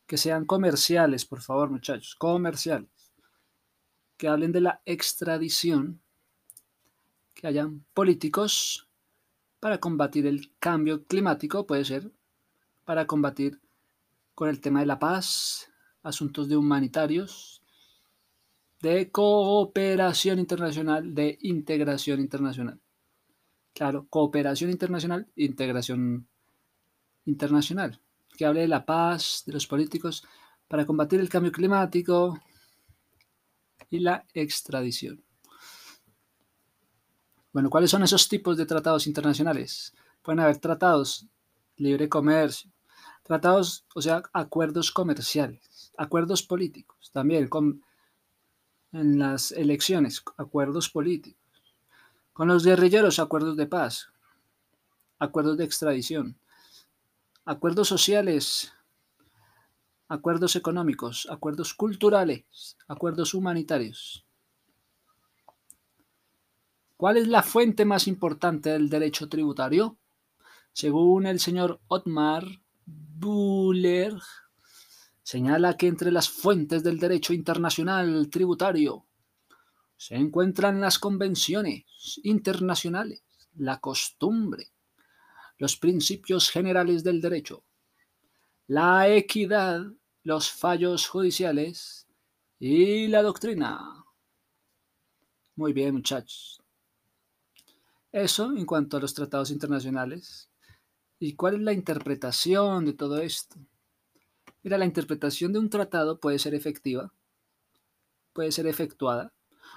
Que 0.06 0.16
sean 0.16 0.44
comerciales, 0.44 1.24
por 1.24 1.40
favor, 1.40 1.70
muchachos, 1.70 2.14
comerciales. 2.16 2.90
Que 4.16 4.28
hablen 4.28 4.52
de 4.52 4.60
la 4.60 4.82
extradición. 4.84 6.00
Que 7.34 7.46
hayan 7.46 7.84
políticos 7.94 8.88
para 9.60 9.78
combatir 9.78 10.26
el 10.26 10.52
cambio 10.58 11.04
climático, 11.04 11.66
puede 11.66 11.84
ser, 11.84 12.10
para 12.84 13.06
combatir 13.06 13.60
con 14.34 14.48
el 14.48 14.60
tema 14.60 14.80
de 14.80 14.86
la 14.86 14.98
paz, 14.98 15.70
asuntos 16.02 16.48
de 16.48 16.56
humanitarios, 16.56 17.62
de 18.82 19.10
cooperación 19.10 20.38
internacional, 20.38 21.14
de 21.14 21.38
integración 21.40 22.20
internacional. 22.20 22.78
Claro, 23.75 24.07
cooperación 24.09 24.71
internacional, 24.71 25.26
integración 25.35 26.28
internacional, 27.25 28.00
que 28.37 28.47
hable 28.47 28.61
de 28.61 28.69
la 28.69 28.87
paz, 28.87 29.43
de 29.47 29.52
los 29.52 29.66
políticos, 29.66 30.25
para 30.69 30.87
combatir 30.87 31.19
el 31.19 31.28
cambio 31.28 31.50
climático 31.50 32.40
y 33.90 33.99
la 33.99 34.25
extradición. 34.33 35.25
Bueno, 37.52 37.69
¿cuáles 37.69 37.90
son 37.90 38.04
esos 38.04 38.28
tipos 38.28 38.57
de 38.57 38.64
tratados 38.66 39.09
internacionales? 39.09 39.93
Pueden 40.23 40.38
haber 40.38 40.59
tratados 40.59 41.26
libre 41.76 42.09
comercio, 42.09 42.71
tratados, 43.25 43.87
o 43.97 44.00
sea, 44.00 44.23
acuerdos 44.33 44.93
comerciales, 44.93 45.93
acuerdos 45.97 46.45
políticos, 46.45 47.11
también 47.12 47.49
con, 47.49 47.83
en 48.93 49.19
las 49.19 49.50
elecciones, 49.50 50.23
acuerdos 50.37 50.88
políticos 50.90 51.43
con 52.35 52.49
los 52.49 52.64
guerrilleros, 52.64 53.21
acuerdos 53.21 53.57
de 53.57 53.67
paz, 53.67 54.09
acuerdos 55.21 55.57
de 55.57 55.64
extradición, 55.64 56.37
acuerdos 57.45 57.88
sociales, 57.88 58.73
acuerdos 60.09 60.57
económicos, 60.57 61.29
acuerdos 61.31 61.73
culturales, 61.75 62.76
acuerdos 62.88 63.35
humanitarios. 63.35 64.26
¿Cuál 66.97 67.19
es 67.19 67.29
la 67.29 67.43
fuente 67.43 67.85
más 67.85 68.09
importante 68.09 68.71
del 68.71 68.88
derecho 68.88 69.29
tributario? 69.29 69.97
Según 70.73 71.26
el 71.26 71.38
señor 71.38 71.81
Otmar 71.87 72.45
Buller, 72.85 74.19
señala 75.23 75.76
que 75.76 75.87
entre 75.87 76.11
las 76.11 76.29
fuentes 76.29 76.83
del 76.83 76.99
derecho 76.99 77.33
internacional 77.33 78.29
tributario 78.29 79.07
se 79.96 80.16
encuentran 80.16 80.80
las 80.80 80.98
convenciones 80.98 81.84
internacionales, 82.22 83.22
la 83.56 83.78
costumbre, 83.80 84.72
los 85.58 85.76
principios 85.76 86.50
generales 86.50 87.04
del 87.04 87.20
derecho, 87.20 87.64
la 88.66 89.08
equidad, 89.08 89.82
los 90.22 90.50
fallos 90.50 91.06
judiciales 91.08 92.06
y 92.58 93.08
la 93.08 93.22
doctrina. 93.22 94.04
Muy 95.56 95.72
bien, 95.72 95.94
muchachos. 95.94 96.62
Eso 98.10 98.56
en 98.56 98.64
cuanto 98.64 98.96
a 98.96 99.00
los 99.00 99.14
tratados 99.14 99.50
internacionales. 99.50 100.48
¿Y 101.18 101.34
cuál 101.34 101.56
es 101.56 101.60
la 101.60 101.72
interpretación 101.72 102.84
de 102.84 102.92
todo 102.92 103.18
esto? 103.18 103.56
Mira, 104.62 104.78
la 104.78 104.84
interpretación 104.84 105.52
de 105.52 105.58
un 105.58 105.68
tratado 105.68 106.18
puede 106.18 106.38
ser 106.38 106.54
efectiva, 106.54 107.12
puede 108.32 108.50
ser 108.50 108.66
efectuada 108.66 109.34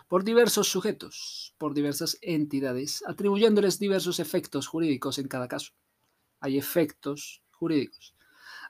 por 0.08 0.24
diversos 0.24 0.70
sujetos, 0.70 1.54
por 1.58 1.74
diversas 1.74 2.18
entidades, 2.22 3.04
atribuyéndoles 3.08 3.80
diversos 3.80 4.20
efectos 4.20 4.68
jurídicos 4.68 5.20
en 5.20 5.28
cada 5.28 5.48
caso. 5.48 5.74
Hay 6.40 6.58
efectos 6.58 7.42
jurídicos. 7.52 8.16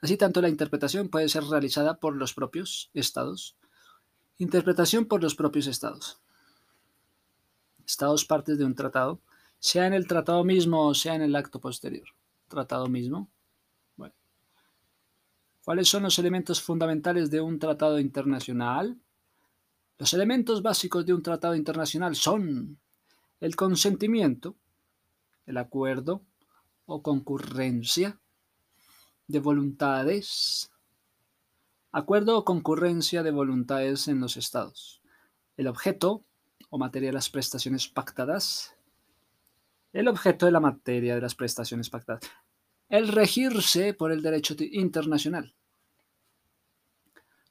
Así 0.01 0.17
tanto 0.17 0.41
la 0.41 0.49
interpretación 0.49 1.09
puede 1.09 1.29
ser 1.29 1.43
realizada 1.43 1.99
por 1.99 2.15
los 2.15 2.33
propios 2.33 2.89
estados. 2.93 3.55
Interpretación 4.37 5.05
por 5.05 5.21
los 5.21 5.35
propios 5.35 5.67
estados. 5.67 6.19
Estados 7.85 8.25
partes 8.25 8.57
de 8.57 8.65
un 8.65 8.75
tratado, 8.75 9.21
sea 9.59 9.87
en 9.87 9.93
el 9.93 10.07
tratado 10.07 10.43
mismo 10.43 10.87
o 10.87 10.93
sea 10.93 11.15
en 11.15 11.21
el 11.21 11.35
acto 11.35 11.59
posterior. 11.59 12.07
Tratado 12.47 12.87
mismo. 12.87 13.29
¿Cuáles 15.67 15.89
son 15.89 16.03
los 16.03 16.17
elementos 16.17 16.61
fundamentales 16.61 17.29
de 17.29 17.41
un 17.41 17.59
tratado 17.59 17.99
internacional? 17.99 18.97
Los 19.97 20.13
elementos 20.13 20.61
básicos 20.61 21.05
de 21.05 21.13
un 21.13 21.23
tratado 21.23 21.55
internacional 21.55 22.15
son 22.15 22.79
el 23.39 23.55
consentimiento, 23.55 24.55
el 25.45 25.57
acuerdo 25.57 26.23
o 26.85 27.01
concurrencia 27.01 28.19
de 29.27 29.39
voluntades, 29.39 30.71
acuerdo 31.91 32.37
o 32.37 32.45
concurrencia 32.45 33.23
de 33.23 33.31
voluntades 33.31 34.07
en 34.07 34.19
los 34.19 34.37
estados, 34.37 35.01
el 35.57 35.67
objeto 35.67 36.23
o 36.69 36.77
materia 36.77 37.09
de 37.09 37.13
las 37.13 37.29
prestaciones 37.29 37.87
pactadas, 37.87 38.75
el 39.93 40.07
objeto 40.07 40.45
de 40.45 40.51
la 40.51 40.59
materia 40.59 41.15
de 41.15 41.21
las 41.21 41.33
prestaciones 41.33 41.89
pactadas. 41.89 42.21
el 42.89 43.09
regirse 43.09 43.93
por 43.93 44.11
el 44.11 44.21
derecho 44.21 44.55
internacional. 44.59 45.53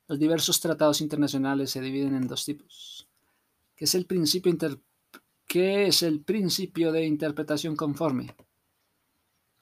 Los 0.09 0.19
diversos 0.19 0.61
tratados 0.61 1.01
internacionales 1.01 1.71
se 1.71 1.81
dividen 1.81 2.15
en 2.15 2.29
dos 2.29 2.45
tipos, 2.45 3.09
es 3.77 3.95
el 3.95 4.07
principio, 4.07 4.57
es 5.49 6.03
el 6.03 6.21
principio 6.23 6.93
de 6.93 7.07
interpretación 7.07 7.77
conforme. 7.77 8.37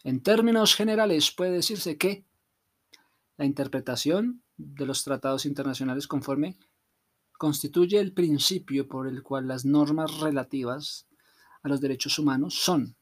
En 0.03 0.23
términos 0.23 0.75
generales 0.75 1.31
puede 1.31 1.53
decirse 1.53 1.97
que 1.97 2.27
la 3.37 3.47
interpretación 3.47 4.43
de 4.57 4.87
los 4.87 5.03
tratados 5.03 5.47
internacionales 5.47 6.07
conforme 6.07 6.59
constituye 7.39 7.99
el 7.99 8.13
principio 8.13 8.87
por 8.87 9.09
el 9.09 9.23
cual 9.23 9.49
las 9.49 9.65
normas 9.65 10.21
relativas 10.21 11.09
a 11.63 11.69
los 11.69 11.81
derechos 11.81 12.19
humanos 12.19 12.55
son, 12.55 12.97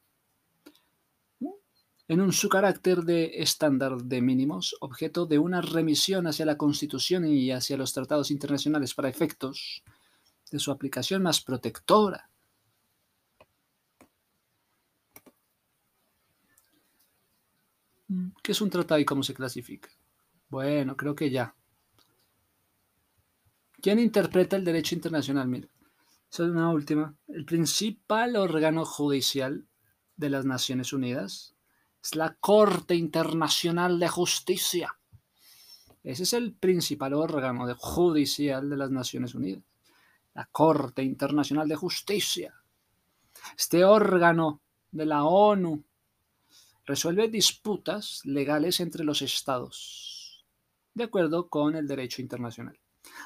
en 2.12 2.20
un 2.20 2.30
su 2.30 2.50
carácter 2.50 3.04
de 3.04 3.40
estándar 3.42 3.96
de 3.96 4.20
mínimos, 4.20 4.76
objeto 4.80 5.24
de 5.24 5.38
una 5.38 5.62
remisión 5.62 6.26
hacia 6.26 6.44
la 6.44 6.58
Constitución 6.58 7.24
y 7.26 7.50
hacia 7.52 7.78
los 7.78 7.94
tratados 7.94 8.30
internacionales 8.30 8.92
para 8.92 9.08
efectos 9.08 9.82
de 10.50 10.58
su 10.58 10.70
aplicación 10.70 11.22
más 11.22 11.40
protectora. 11.40 12.28
¿Qué 18.42 18.52
es 18.52 18.60
un 18.60 18.68
tratado 18.68 19.00
y 19.00 19.06
cómo 19.06 19.22
se 19.22 19.32
clasifica? 19.32 19.88
Bueno, 20.50 20.98
creo 20.98 21.14
que 21.14 21.30
ya. 21.30 21.54
¿Quién 23.80 23.98
interpreta 23.98 24.56
el 24.56 24.66
derecho 24.66 24.94
internacional? 24.94 25.48
Mira, 25.48 25.68
esa 26.30 26.42
es 26.42 26.50
una 26.50 26.70
última. 26.70 27.16
El 27.28 27.46
principal 27.46 28.36
órgano 28.36 28.84
judicial 28.84 29.66
de 30.18 30.28
las 30.28 30.44
Naciones 30.44 30.92
Unidas 30.92 31.52
es 32.02 32.14
la 32.16 32.34
Corte 32.34 32.94
Internacional 32.94 33.98
de 33.98 34.08
Justicia. 34.08 34.98
Ese 36.02 36.24
es 36.24 36.32
el 36.32 36.52
principal 36.54 37.14
órgano 37.14 37.72
judicial 37.76 38.68
de 38.68 38.76
las 38.76 38.90
Naciones 38.90 39.34
Unidas. 39.34 39.62
La 40.34 40.46
Corte 40.46 41.02
Internacional 41.02 41.68
de 41.68 41.76
Justicia. 41.76 42.54
Este 43.56 43.84
órgano 43.84 44.62
de 44.90 45.06
la 45.06 45.24
ONU 45.24 45.84
resuelve 46.84 47.28
disputas 47.28 48.20
legales 48.24 48.80
entre 48.80 49.04
los 49.04 49.22
estados, 49.22 50.44
de 50.94 51.04
acuerdo 51.04 51.48
con 51.48 51.76
el 51.76 51.86
derecho 51.86 52.20
internacional. 52.20 52.78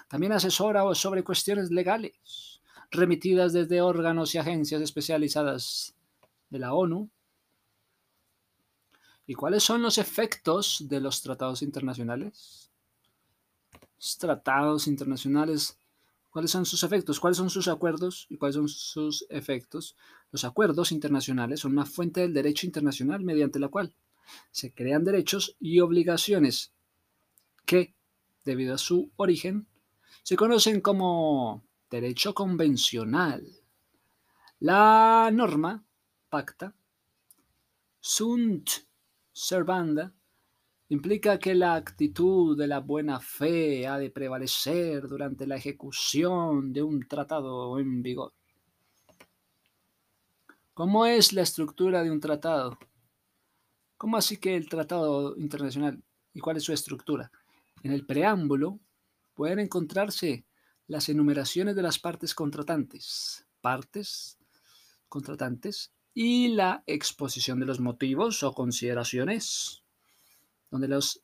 También 0.08 0.32
asesora 0.32 0.82
sobre 0.94 1.24
cuestiones 1.24 1.70
legales 1.70 2.60
remitidas 2.90 3.52
desde 3.52 3.80
órganos 3.80 4.34
y 4.34 4.38
agencias 4.38 4.82
especializadas 4.82 5.94
de 6.50 6.58
la 6.58 6.74
ONU. 6.74 7.10
¿Y 9.26 9.34
cuáles 9.34 9.64
son 9.64 9.82
los 9.82 9.98
efectos 9.98 10.84
de 10.88 11.00
los 11.00 11.20
tratados 11.20 11.62
internacionales? 11.62 12.70
Los 13.96 14.18
tratados 14.18 14.86
internacionales, 14.86 15.78
¿cuáles 16.30 16.52
son 16.52 16.64
sus 16.64 16.84
efectos? 16.84 17.18
¿Cuáles 17.18 17.36
son 17.36 17.50
sus 17.50 17.66
acuerdos 17.66 18.26
y 18.30 18.36
cuáles 18.36 18.54
son 18.54 18.68
sus 18.68 19.26
efectos? 19.28 19.96
Los 20.30 20.44
acuerdos 20.44 20.92
internacionales 20.92 21.60
son 21.60 21.72
una 21.72 21.86
fuente 21.86 22.20
del 22.20 22.34
derecho 22.34 22.66
internacional 22.66 23.22
mediante 23.24 23.58
la 23.58 23.68
cual 23.68 23.92
se 24.52 24.72
crean 24.72 25.04
derechos 25.04 25.56
y 25.58 25.80
obligaciones 25.80 26.72
que, 27.64 27.94
debido 28.44 28.74
a 28.74 28.78
su 28.78 29.10
origen, 29.16 29.66
se 30.22 30.36
conocen 30.36 30.80
como 30.80 31.64
derecho 31.90 32.32
convencional. 32.32 33.44
La 34.60 35.30
norma, 35.32 35.84
pacta, 36.28 36.74
sunt 38.00 38.85
servanda, 39.36 40.14
implica 40.88 41.38
que 41.38 41.54
la 41.54 41.74
actitud 41.74 42.56
de 42.56 42.66
la 42.66 42.80
buena 42.80 43.20
fe 43.20 43.86
ha 43.86 43.98
de 43.98 44.10
prevalecer 44.10 45.06
durante 45.06 45.46
la 45.46 45.56
ejecución 45.56 46.72
de 46.72 46.82
un 46.82 47.06
tratado 47.06 47.78
en 47.78 48.02
vigor. 48.02 48.32
¿Cómo 50.72 51.04
es 51.04 51.34
la 51.34 51.42
estructura 51.42 52.02
de 52.02 52.10
un 52.10 52.18
tratado? 52.18 52.78
¿Cómo 53.98 54.16
así 54.16 54.38
que 54.38 54.56
el 54.56 54.70
tratado 54.70 55.36
internacional? 55.36 56.02
¿Y 56.32 56.40
cuál 56.40 56.56
es 56.56 56.64
su 56.64 56.72
estructura? 56.72 57.30
En 57.82 57.92
el 57.92 58.06
preámbulo 58.06 58.80
pueden 59.34 59.58
encontrarse 59.58 60.46
las 60.86 61.10
enumeraciones 61.10 61.76
de 61.76 61.82
las 61.82 61.98
partes 61.98 62.34
contratantes, 62.34 63.46
partes 63.60 64.38
contratantes 65.10 65.92
y 66.18 66.48
la 66.48 66.82
exposición 66.86 67.60
de 67.60 67.66
los 67.66 67.78
motivos 67.78 68.42
o 68.42 68.54
consideraciones, 68.54 69.82
donde 70.70 70.88
los 70.88 71.20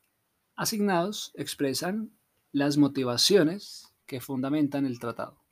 asignados 0.55 1.33
expresan 1.33 2.13
las 2.53 2.77
motivaciones 2.77 3.95
que 4.05 4.21
fundamentan 4.21 4.85
el 4.85 4.99
tratado. 4.99 5.43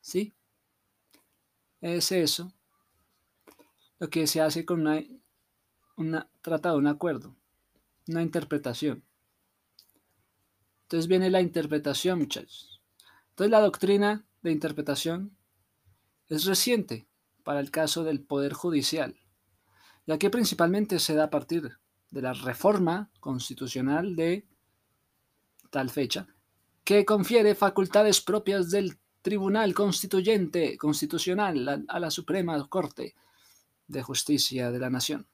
¿Sí? 0.00 0.32
Es 1.82 2.12
eso 2.12 2.50
lo 3.98 4.08
que 4.08 4.26
se 4.26 4.40
hace 4.40 4.64
con 4.64 4.80
una, 4.80 5.04
un 5.98 6.24
tratado, 6.40 6.78
un 6.78 6.86
acuerdo, 6.86 7.36
una 8.08 8.22
interpretación. 8.22 9.04
Entonces 10.84 11.08
viene 11.08 11.28
la 11.28 11.42
interpretación, 11.42 12.20
muchachos. 12.20 12.80
Entonces 13.28 13.50
la 13.50 13.60
doctrina 13.60 14.24
de 14.40 14.50
interpretación 14.50 15.36
es 16.30 16.46
reciente 16.46 17.06
para 17.44 17.60
el 17.60 17.70
caso 17.70 18.02
del 18.02 18.20
Poder 18.20 18.52
Judicial, 18.52 19.16
ya 20.06 20.18
que 20.18 20.30
principalmente 20.30 20.98
se 20.98 21.14
da 21.14 21.24
a 21.24 21.30
partir 21.30 21.78
de 22.10 22.22
la 22.22 22.32
reforma 22.32 23.10
constitucional 23.20 24.16
de 24.16 24.46
tal 25.70 25.90
fecha, 25.90 26.26
que 26.82 27.04
confiere 27.04 27.54
facultades 27.54 28.20
propias 28.20 28.70
del 28.70 28.98
Tribunal 29.22 29.72
Constituyente 29.72 30.76
Constitucional 30.76 31.86
a 31.88 32.00
la 32.00 32.10
Suprema 32.10 32.68
Corte 32.68 33.14
de 33.86 34.02
Justicia 34.02 34.70
de 34.70 34.78
la 34.78 34.90
Nación. 34.90 35.26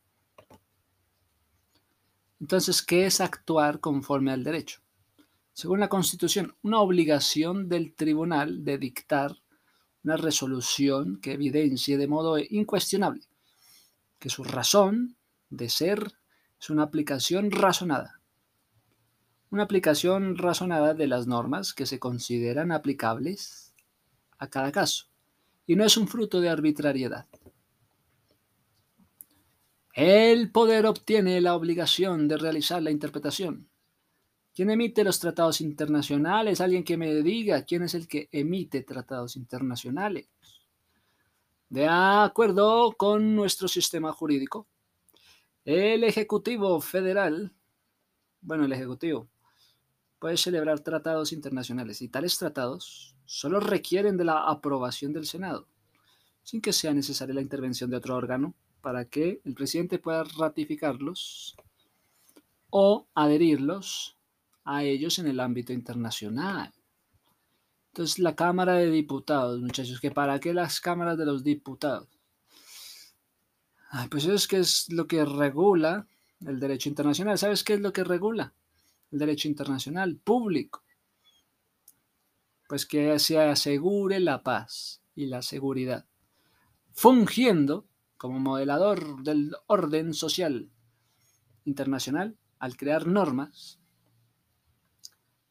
Entonces, 2.38 2.82
¿qué 2.82 3.06
es 3.06 3.20
actuar 3.20 3.80
conforme 3.80 4.32
al 4.32 4.44
derecho? 4.44 4.80
según 5.60 5.80
la 5.80 5.90
Constitución, 5.90 6.56
una 6.62 6.80
obligación 6.80 7.68
del 7.68 7.94
tribunal 7.94 8.64
de 8.64 8.78
dictar 8.78 9.36
una 10.04 10.16
resolución 10.16 11.20
que 11.20 11.32
evidencie 11.32 11.98
de 11.98 12.08
modo 12.08 12.38
incuestionable 12.38 13.30
que 14.20 14.30
su 14.30 14.44
razón 14.44 15.16
de 15.48 15.68
ser 15.68 16.12
es 16.60 16.70
una 16.70 16.84
aplicación 16.84 17.50
razonada. 17.50 18.20
Una 19.50 19.64
aplicación 19.64 20.36
razonada 20.36 20.94
de 20.94 21.08
las 21.08 21.26
normas 21.26 21.74
que 21.74 21.86
se 21.86 21.98
consideran 21.98 22.70
aplicables 22.70 23.74
a 24.38 24.48
cada 24.48 24.70
caso 24.70 25.06
y 25.66 25.74
no 25.74 25.84
es 25.84 25.96
un 25.96 26.06
fruto 26.06 26.40
de 26.40 26.50
arbitrariedad. 26.50 27.26
El 29.92 30.52
poder 30.52 30.86
obtiene 30.86 31.40
la 31.40 31.54
obligación 31.54 32.28
de 32.28 32.36
realizar 32.36 32.82
la 32.82 32.90
interpretación 32.90 33.68
¿Quién 34.60 34.68
emite 34.68 35.04
los 35.04 35.18
tratados 35.18 35.62
internacionales? 35.62 36.60
Alguien 36.60 36.84
que 36.84 36.98
me 36.98 37.14
diga 37.22 37.64
quién 37.64 37.82
es 37.84 37.94
el 37.94 38.06
que 38.06 38.28
emite 38.30 38.82
tratados 38.82 39.36
internacionales. 39.36 40.28
De 41.70 41.88
acuerdo 41.88 42.92
con 42.92 43.34
nuestro 43.34 43.68
sistema 43.68 44.12
jurídico, 44.12 44.66
el 45.64 46.04
Ejecutivo 46.04 46.78
Federal, 46.82 47.54
bueno, 48.42 48.66
el 48.66 48.72
Ejecutivo, 48.74 49.28
puede 50.18 50.36
celebrar 50.36 50.80
tratados 50.80 51.32
internacionales 51.32 52.02
y 52.02 52.08
tales 52.08 52.36
tratados 52.36 53.16
solo 53.24 53.60
requieren 53.60 54.18
de 54.18 54.24
la 54.24 54.46
aprobación 54.46 55.14
del 55.14 55.24
Senado, 55.24 55.68
sin 56.42 56.60
que 56.60 56.74
sea 56.74 56.92
necesaria 56.92 57.34
la 57.34 57.40
intervención 57.40 57.88
de 57.88 57.96
otro 57.96 58.14
órgano 58.14 58.52
para 58.82 59.06
que 59.06 59.40
el 59.42 59.54
presidente 59.54 59.98
pueda 59.98 60.22
ratificarlos 60.24 61.56
o 62.68 63.06
adherirlos 63.14 64.19
a 64.64 64.82
ellos 64.84 65.18
en 65.18 65.26
el 65.26 65.40
ámbito 65.40 65.72
internacional. 65.72 66.72
Entonces, 67.92 68.18
la 68.18 68.36
Cámara 68.36 68.74
de 68.74 68.90
Diputados, 68.90 69.60
muchachos, 69.60 70.00
que 70.00 70.10
para 70.10 70.38
qué 70.38 70.54
las 70.54 70.80
cámaras 70.80 71.18
de 71.18 71.26
los 71.26 71.42
diputados? 71.42 72.08
pues 74.08 74.24
eso 74.24 74.34
es 74.34 74.46
que 74.46 74.58
es 74.58 74.88
lo 74.90 75.08
que 75.08 75.24
regula 75.24 76.06
el 76.46 76.60
derecho 76.60 76.88
internacional. 76.88 77.36
¿Sabes 77.36 77.64
qué 77.64 77.74
es 77.74 77.80
lo 77.80 77.92
que 77.92 78.04
regula 78.04 78.54
el 79.10 79.18
derecho 79.18 79.48
internacional 79.48 80.16
público? 80.16 80.84
Pues 82.68 82.86
que 82.86 83.18
se 83.18 83.40
asegure 83.40 84.20
la 84.20 84.44
paz 84.44 85.02
y 85.16 85.26
la 85.26 85.42
seguridad, 85.42 86.06
fungiendo 86.92 87.88
como 88.16 88.38
modelador 88.38 89.24
del 89.24 89.56
orden 89.66 90.14
social 90.14 90.70
internacional 91.64 92.36
al 92.60 92.76
crear 92.76 93.08
normas 93.08 93.79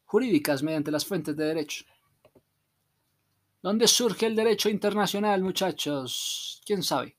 jurídicas 0.10 0.64
mediante 0.64 0.90
las 0.90 1.06
fuentes 1.06 1.36
de 1.38 1.46
derecho. 1.46 1.86
¿Dónde 3.62 3.88
surge 3.88 4.26
el 4.26 4.36
derecho 4.36 4.68
internacional, 4.68 5.44
muchachos? 5.44 6.64
¿Quién 6.66 6.82
sabe? 6.82 7.16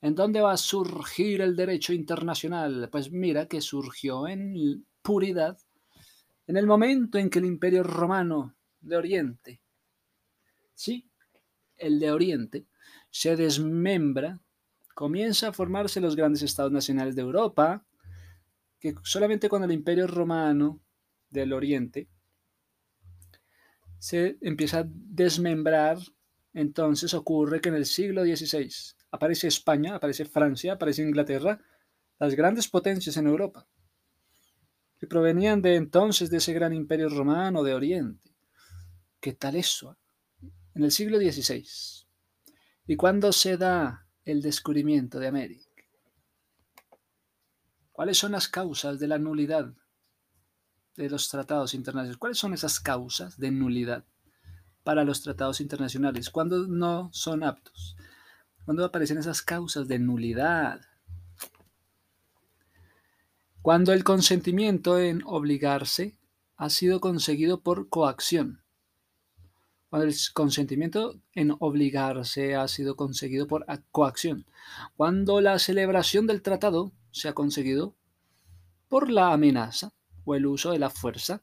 ¿En 0.00 0.14
dónde 0.14 0.40
va 0.40 0.52
a 0.52 0.56
surgir 0.56 1.42
el 1.42 1.54
derecho 1.54 1.92
internacional? 1.92 2.88
Pues 2.90 3.12
mira 3.12 3.48
que 3.48 3.60
surgió 3.60 4.26
en 4.26 4.86
puridad 5.02 5.58
en 6.46 6.56
el 6.56 6.66
momento 6.66 7.18
en 7.18 7.28
que 7.28 7.38
el 7.38 7.44
imperio 7.44 7.82
romano 7.82 8.54
de 8.80 8.96
Oriente, 8.96 9.60
sí, 10.72 11.06
el 11.76 12.00
de 12.00 12.10
Oriente, 12.10 12.64
se 13.10 13.36
desmembra, 13.36 14.40
comienza 14.94 15.48
a 15.48 15.52
formarse 15.52 16.00
los 16.00 16.16
grandes 16.16 16.40
estados 16.40 16.72
nacionales 16.72 17.14
de 17.14 17.20
Europa, 17.20 17.84
que 18.80 18.94
solamente 19.02 19.50
cuando 19.50 19.66
el 19.66 19.72
imperio 19.72 20.06
romano 20.06 20.80
del 21.30 21.52
Oriente 21.52 22.08
se 23.98 24.38
empieza 24.42 24.80
a 24.80 24.88
desmembrar, 24.88 25.98
entonces 26.52 27.14
ocurre 27.14 27.60
que 27.60 27.68
en 27.68 27.74
el 27.74 27.86
siglo 27.86 28.22
XVI 28.22 28.70
aparece 29.10 29.48
España, 29.48 29.96
aparece 29.96 30.24
Francia, 30.24 30.74
aparece 30.74 31.02
Inglaterra, 31.02 31.60
las 32.18 32.34
grandes 32.34 32.68
potencias 32.68 33.16
en 33.16 33.26
Europa, 33.26 33.66
que 34.98 35.06
provenían 35.06 35.62
de 35.62 35.76
entonces 35.76 36.30
de 36.30 36.38
ese 36.38 36.52
gran 36.52 36.72
imperio 36.72 37.08
romano 37.08 37.62
de 37.62 37.74
Oriente. 37.74 38.30
¿Qué 39.20 39.32
tal 39.32 39.56
eso? 39.56 39.96
En 40.74 40.84
el 40.84 40.92
siglo 40.92 41.18
XVI. 41.18 41.66
¿Y 42.86 42.96
cuándo 42.96 43.32
se 43.32 43.56
da 43.56 44.06
el 44.24 44.42
descubrimiento 44.42 45.18
de 45.18 45.28
América? 45.28 45.68
¿Cuáles 47.92 48.16
son 48.16 48.32
las 48.32 48.48
causas 48.48 49.00
de 49.00 49.08
la 49.08 49.18
nulidad 49.18 49.74
de 50.98 51.08
los 51.08 51.28
tratados 51.28 51.74
internacionales? 51.74 52.18
¿Cuáles 52.18 52.38
son 52.38 52.52
esas 52.52 52.80
causas 52.80 53.38
de 53.38 53.50
nulidad 53.50 54.04
para 54.82 55.04
los 55.04 55.22
tratados 55.22 55.60
internacionales? 55.60 56.28
¿Cuándo 56.28 56.66
no 56.66 57.08
son 57.12 57.44
aptos? 57.44 57.96
¿Cuándo 58.64 58.84
aparecen 58.84 59.18
esas 59.18 59.40
causas 59.40 59.86
de 59.88 59.98
nulidad? 59.98 60.80
Cuando 63.62 63.92
el 63.92 64.02
consentimiento 64.02 64.98
en 64.98 65.22
obligarse 65.24 66.18
ha 66.56 66.68
sido 66.68 67.00
conseguido 67.00 67.60
por 67.60 67.88
coacción. 67.88 68.62
Cuando 69.90 70.08
el 70.08 70.14
consentimiento 70.34 71.20
en 71.32 71.54
obligarse 71.60 72.56
ha 72.56 72.66
sido 72.68 72.96
conseguido 72.96 73.46
por 73.46 73.64
coacción. 73.90 74.46
Cuando 74.96 75.40
la 75.40 75.58
celebración 75.58 76.26
del 76.26 76.42
tratado 76.42 76.92
se 77.10 77.28
ha 77.28 77.32
conseguido 77.34 77.94
por 78.88 79.10
la 79.10 79.32
amenaza 79.32 79.92
o 80.28 80.34
el 80.34 80.44
uso 80.44 80.72
de 80.72 80.78
la 80.78 80.90
fuerza, 80.90 81.42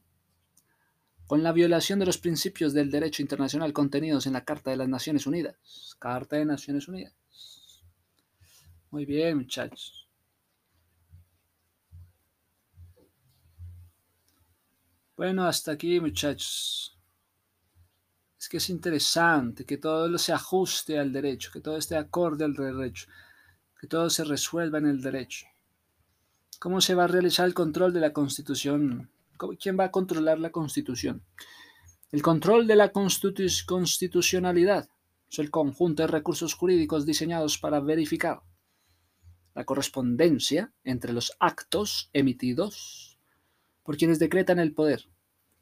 con 1.26 1.42
la 1.42 1.50
violación 1.50 1.98
de 1.98 2.06
los 2.06 2.18
principios 2.18 2.72
del 2.72 2.88
derecho 2.88 3.20
internacional 3.20 3.72
contenidos 3.72 4.26
en 4.26 4.34
la 4.34 4.44
Carta 4.44 4.70
de 4.70 4.76
las 4.76 4.88
Naciones 4.88 5.26
Unidas. 5.26 5.96
Carta 5.98 6.36
de 6.36 6.44
Naciones 6.44 6.86
Unidas. 6.86 7.12
Muy 8.92 9.04
bien, 9.04 9.38
muchachos. 9.38 10.08
Bueno, 15.16 15.46
hasta 15.46 15.72
aquí, 15.72 15.98
muchachos. 15.98 16.96
Es 18.38 18.48
que 18.48 18.58
es 18.58 18.70
interesante 18.70 19.64
que 19.64 19.78
todo 19.78 20.16
se 20.18 20.32
ajuste 20.32 20.96
al 20.96 21.12
derecho, 21.12 21.50
que 21.50 21.60
todo 21.60 21.76
esté 21.76 21.96
acorde 21.96 22.44
al 22.44 22.54
derecho, 22.54 23.08
que 23.80 23.88
todo 23.88 24.08
se 24.10 24.22
resuelva 24.22 24.78
en 24.78 24.86
el 24.86 25.02
derecho. 25.02 25.46
¿Cómo 26.58 26.80
se 26.80 26.94
va 26.94 27.04
a 27.04 27.08
realizar 27.08 27.46
el 27.46 27.52
control 27.52 27.92
de 27.92 28.00
la 28.00 28.12
Constitución? 28.14 29.10
¿Quién 29.60 29.78
va 29.78 29.84
a 29.84 29.90
controlar 29.90 30.38
la 30.38 30.50
Constitución? 30.50 31.22
El 32.10 32.22
control 32.22 32.66
de 32.66 32.76
la 32.76 32.92
constitucionalidad 32.92 34.88
es 35.30 35.38
el 35.38 35.50
conjunto 35.50 36.02
de 36.02 36.06
recursos 36.06 36.54
jurídicos 36.54 37.04
diseñados 37.04 37.58
para 37.58 37.80
verificar 37.80 38.40
la 39.54 39.64
correspondencia 39.64 40.72
entre 40.82 41.12
los 41.12 41.36
actos 41.40 42.08
emitidos 42.14 43.18
por 43.82 43.98
quienes 43.98 44.18
decretan 44.18 44.58
el 44.58 44.72
poder 44.72 45.10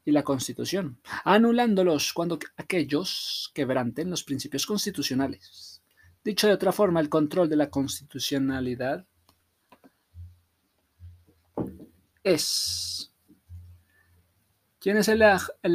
y 0.04 0.12
la 0.12 0.22
Constitución, 0.22 1.00
anulándolos 1.24 2.12
cuando 2.12 2.38
aquellos 2.56 3.50
quebranten 3.52 4.10
los 4.10 4.22
principios 4.22 4.64
constitucionales. 4.64 5.82
Dicho 6.22 6.46
de 6.46 6.54
otra 6.54 6.72
forma, 6.72 7.00
el 7.00 7.08
control 7.08 7.48
de 7.48 7.56
la 7.56 7.70
constitucionalidad 7.70 9.06
es. 12.24 13.14
¿Quién 14.80 14.96
es 14.96 15.08
el, 15.08 15.22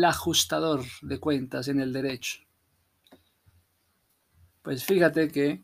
ajustador 0.05 0.83
de 1.01 1.19
cuentas 1.19 1.67
en 1.67 1.79
el 1.79 1.93
derecho? 1.93 2.41
Pues 4.61 4.83
fíjate 4.83 5.29
que 5.29 5.63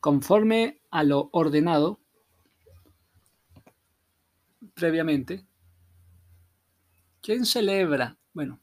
conforme 0.00 0.80
a 0.90 1.04
lo 1.04 1.28
ordenado 1.32 2.00
previamente, 4.74 5.46
¿quién 7.20 7.46
celebra? 7.46 8.16
Bueno, 8.32 8.60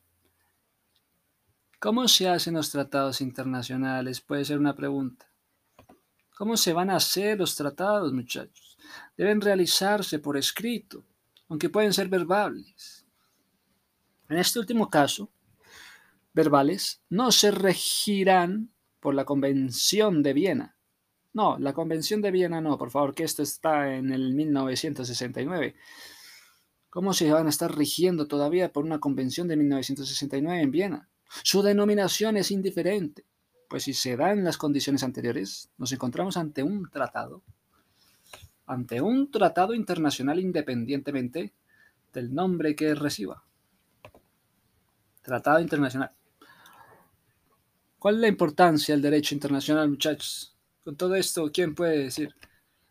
¿cómo 1.79 2.08
se 2.10 2.27
hacen 2.27 2.55
los 2.55 2.71
tratados 2.71 3.21
internacionales? 3.21 4.19
Puede 4.19 4.43
ser 4.43 4.58
una 4.58 4.75
pregunta. 4.75 5.32
¿Cómo 6.36 6.58
se 6.58 6.73
van 6.73 6.89
a 6.89 6.97
hacer 6.97 7.38
los 7.38 7.55
tratados, 7.55 8.12
muchachos? 8.12 8.68
Deben 9.17 9.41
realizarse 9.41 10.19
por 10.19 10.38
escrito 10.38 11.06
aunque 11.49 11.69
pueden 11.69 11.93
ser 11.93 12.08
verbales. 12.08 13.06
En 14.30 14.38
este 14.38 14.60
último 14.60 14.89
caso, 14.89 15.32
verbales 16.34 17.02
no 17.10 17.32
se 17.32 17.52
regirán 17.52 18.71
por 18.99 19.15
la 19.15 19.25
Convención 19.25 20.21
de 20.21 20.34
Viena. 20.34 20.78
No, 21.34 21.58
la 21.58 21.73
Convención 21.73 22.21
de 22.21 22.32
Viena 22.32 22.62
no, 22.62 22.78
por 22.78 22.91
favor, 22.91 23.15
que 23.15 23.23
esto 23.23 23.41
está 23.41 23.95
en 23.95 24.12
el 24.12 24.34
1969. 24.36 25.75
¿Cómo 26.91 27.13
se 27.13 27.32
van 27.32 27.47
a 27.47 27.49
estar 27.49 27.75
rigiendo 27.75 28.28
todavía 28.28 28.71
por 28.71 28.84
una 28.84 28.99
convención 28.99 29.47
de 29.47 29.58
1969 29.58 30.62
en 30.62 30.71
Viena? 30.71 31.10
Su 31.43 31.62
denominación 31.62 32.38
es 32.38 32.49
indiferente, 32.52 33.25
pues 33.67 33.84
si 33.84 33.93
se 33.93 34.17
dan 34.17 34.43
las 34.43 34.58
condiciones 34.58 35.04
anteriores, 35.04 35.69
nos 35.78 35.91
encontramos 35.91 36.38
ante 36.38 36.63
un 36.63 36.89
tratado 36.89 37.43
ante 38.69 39.01
un 39.01 39.32
tratado 39.32 39.73
internacional 39.73 40.39
independientemente 40.39 41.53
del 42.13 42.34
nombre 42.34 42.75
que 42.75 42.93
reciba. 42.93 43.43
Tratado 45.23 45.60
internacional. 45.60 46.12
¿Cuál 47.97 48.15
es 48.15 48.21
la 48.21 48.27
importancia 48.27 48.93
del 48.93 49.01
derecho 49.01 49.34
internacional, 49.34 49.89
muchachos? 49.89 50.55
Con 50.84 50.95
todo 50.95 51.15
esto, 51.15 51.51
¿quién 51.51 51.73
puede 51.73 51.97
decir? 51.97 52.36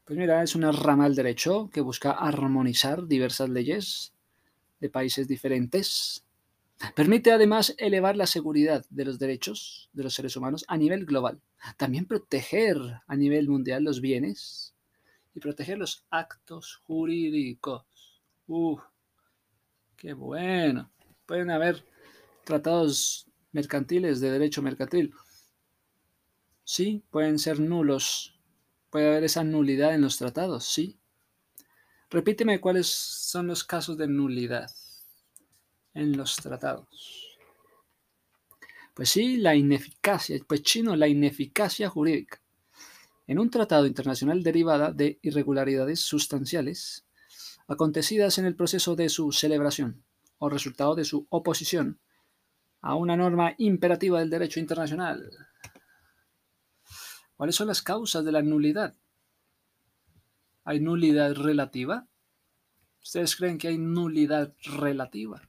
Pues 0.05 0.19
mira, 0.19 0.43
es 0.43 0.57
una 0.57 0.73
rama 0.73 1.05
del 1.05 1.14
derecho 1.14 1.71
que 1.73 1.81
busca 1.81 2.11
armonizar 2.11 3.07
diversas 3.07 3.49
leyes 3.49 4.12
de 4.81 4.91
países 4.91 5.29
diferentes. 5.29 6.25
Permite 6.97 7.31
además 7.31 7.75
elevar 7.79 8.17
la 8.17 8.27
seguridad 8.27 8.85
de 8.91 9.05
los 9.05 9.21
derechos 9.21 9.91
de 9.93 10.03
los 10.03 10.14
seres 10.14 10.37
humanos 10.37 10.64
a 10.67 10.77
nivel 10.77 11.07
global. 11.07 11.41
También 11.77 12.07
proteger 12.07 12.77
a 13.07 13.17
nivel 13.17 13.49
mundial 13.49 13.85
los 13.85 14.01
bienes 14.01 14.75
y 15.38 15.40
proteger 15.40 15.79
los 15.79 16.05
actos 16.11 16.81
jurídicos. 16.83 17.85
¡Uf! 18.48 18.83
¡Qué 19.96 20.12
bueno! 20.12 20.90
Pueden 21.27 21.51
haber 21.51 21.85
tratados 22.44 23.29
mercantiles 23.53 24.20
de 24.20 24.33
derecho 24.33 24.62
mercantil. 24.62 25.14
Sí, 26.64 27.05
pueden 27.11 27.38
ser 27.38 27.61
nulos. 27.61 28.37
Puede 28.90 29.07
haber 29.07 29.24
esa 29.24 29.44
nulidad 29.44 29.94
en 29.94 30.01
los 30.01 30.16
tratados, 30.16 30.64
sí. 30.64 30.98
Repíteme 32.11 32.61
cuáles 32.61 32.88
son 32.88 33.46
los 33.46 33.62
casos 33.62 33.96
de 33.96 34.09
nulidad 34.09 34.68
en 35.94 36.16
los 36.16 36.35
tratados. 36.37 37.38
Pues 38.94 39.11
sí, 39.11 39.37
la 39.37 39.55
ineficacia, 39.55 40.37
pues 40.48 40.62
chino, 40.62 40.96
la 40.96 41.07
ineficacia 41.07 41.88
jurídica 41.88 42.40
en 43.29 43.38
un 43.38 43.51
tratado 43.51 43.87
internacional 43.87 44.43
derivada 44.43 44.91
de 44.91 45.21
irregularidades 45.23 46.01
sustanciales 46.01 47.07
acontecidas 47.69 48.38
en 48.38 48.47
el 48.47 48.57
proceso 48.57 48.97
de 48.97 49.11
su 49.11 49.33
celebración 49.33 50.03
o 50.38 50.49
resultado 50.49 50.95
de 50.95 51.05
su 51.05 51.27
oposición 51.29 52.01
a 52.81 52.95
una 52.95 53.17
norma 53.17 53.55
imperativa 53.59 54.21
del 54.21 54.31
derecho 54.31 54.61
internacional. 54.61 55.31
¿Cuáles 57.37 57.55
son 57.55 57.69
las 57.69 57.83
causas 57.83 58.25
de 58.25 58.33
la 58.33 58.41
nulidad? 58.41 58.97
¿Hay 60.64 60.81
nulidad 60.81 61.35
relativa? 61.35 62.09
¿Ustedes 63.03 63.37
creen 63.37 63.59
que 63.59 63.69
hay 63.69 63.79
nulidad 63.79 64.55
relativa? 64.64 65.43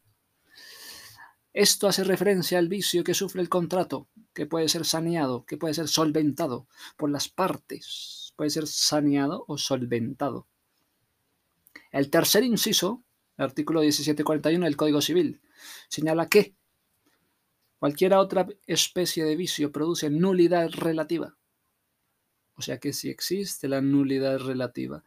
Esto 1.53 1.87
hace 1.87 2.03
referencia 2.03 2.59
al 2.59 2.67
vicio 2.67 3.05
que 3.05 3.13
sufre 3.13 3.41
el 3.41 3.49
contrato 3.49 4.09
que 4.33 4.45
puede 4.45 4.69
ser 4.69 4.85
saneado, 4.85 5.45
que 5.45 5.57
puede 5.57 5.73
ser 5.73 5.87
solventado 5.87 6.67
por 6.97 7.09
las 7.09 7.29
partes, 7.29 8.33
puede 8.35 8.49
ser 8.49 8.67
saneado 8.67 9.45
o 9.47 9.57
solventado. 9.57 10.47
El 11.91 12.09
tercer 12.09 12.43
inciso, 12.43 13.03
el 13.37 13.45
artículo 13.45 13.81
1741 13.81 14.65
del 14.65 14.77
Código 14.77 15.01
Civil, 15.01 15.41
señala 15.87 16.29
que 16.29 16.53
cualquier 17.79 18.13
otra 18.13 18.47
especie 18.67 19.23
de 19.23 19.35
vicio 19.35 19.71
produce 19.71 20.09
nulidad 20.09 20.69
relativa. 20.69 21.35
o 22.55 22.61
sea 22.61 22.77
que 22.77 22.91
si 22.91 23.09
existe 23.09 23.69
la 23.69 23.79
nulidad 23.79 24.37
relativa 24.37 25.03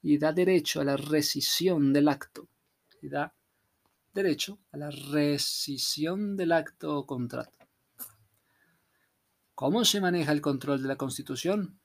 y 0.00 0.18
da 0.18 0.32
derecho 0.32 0.80
a 0.80 0.84
la 0.84 0.96
rescisión 0.96 1.92
del 1.92 2.08
acto, 2.08 2.48
y 3.02 3.08
da 3.08 3.34
derecho 4.14 4.58
a 4.70 4.76
la 4.76 4.90
rescisión 4.90 6.36
del 6.36 6.52
acto 6.52 6.96
o 6.96 7.06
contrato. 7.06 7.63
¿Cómo 9.54 9.84
se 9.84 10.00
maneja 10.00 10.32
el 10.32 10.40
control 10.40 10.82
de 10.82 10.88
la 10.88 10.96
Constitución? 10.96 11.78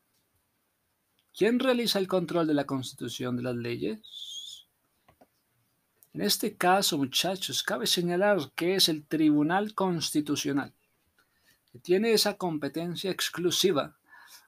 ¿Quién 1.37 1.59
realiza 1.59 1.99
el 1.99 2.07
control 2.07 2.47
de 2.47 2.55
la 2.55 2.65
Constitución 2.65 3.37
de 3.37 3.43
las 3.43 3.55
leyes? 3.55 4.65
En 6.13 6.21
este 6.21 6.57
caso, 6.57 6.97
muchachos, 6.97 7.61
cabe 7.61 7.85
señalar 7.85 8.39
que 8.55 8.73
es 8.73 8.89
el 8.89 9.05
Tribunal 9.05 9.75
Constitucional, 9.75 10.73
que 11.71 11.77
tiene 11.77 12.11
esa 12.11 12.37
competencia 12.37 13.11
exclusiva 13.11 13.99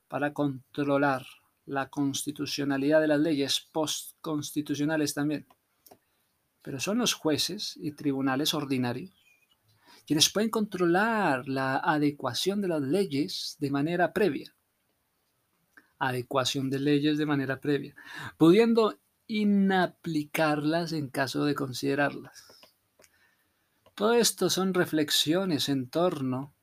para 0.08 0.34
controlar 0.34 1.24
la 1.68 1.90
constitucionalidad 1.90 3.02
de 3.02 3.08
las 3.08 3.20
leyes 3.20 3.70
postconstitucionales 3.72 5.14
también. 5.14 5.46
Pero 6.64 6.80
son 6.80 6.98
los 6.98 7.14
jueces 7.14 7.78
y 7.78 7.92
tribunales 7.92 8.56
ordinarios 8.56 9.21
quienes 10.06 10.30
pueden 10.30 10.50
controlar 10.50 11.48
la 11.48 11.78
adecuación 11.78 12.62
de 12.62 12.68
las 12.68 12.82
leyes 12.82 13.58
de 13.60 13.72
manera 13.72 14.14
previa. 14.14 14.56
Adecuación 16.00 16.70
de 16.70 16.80
leyes 16.80 17.18
de 17.18 17.26
manera 17.26 17.60
previa, 17.60 17.96
pudiendo 18.38 19.00
inaplicarlas 19.28 20.92
en 20.92 21.10
caso 21.10 21.46
de 21.46 21.56
considerarlas. 21.56 22.46
Todo 23.96 24.14
esto 24.14 24.50
son 24.50 24.74
reflexiones 24.74 25.70
en 25.70 25.90
torno 25.90 26.56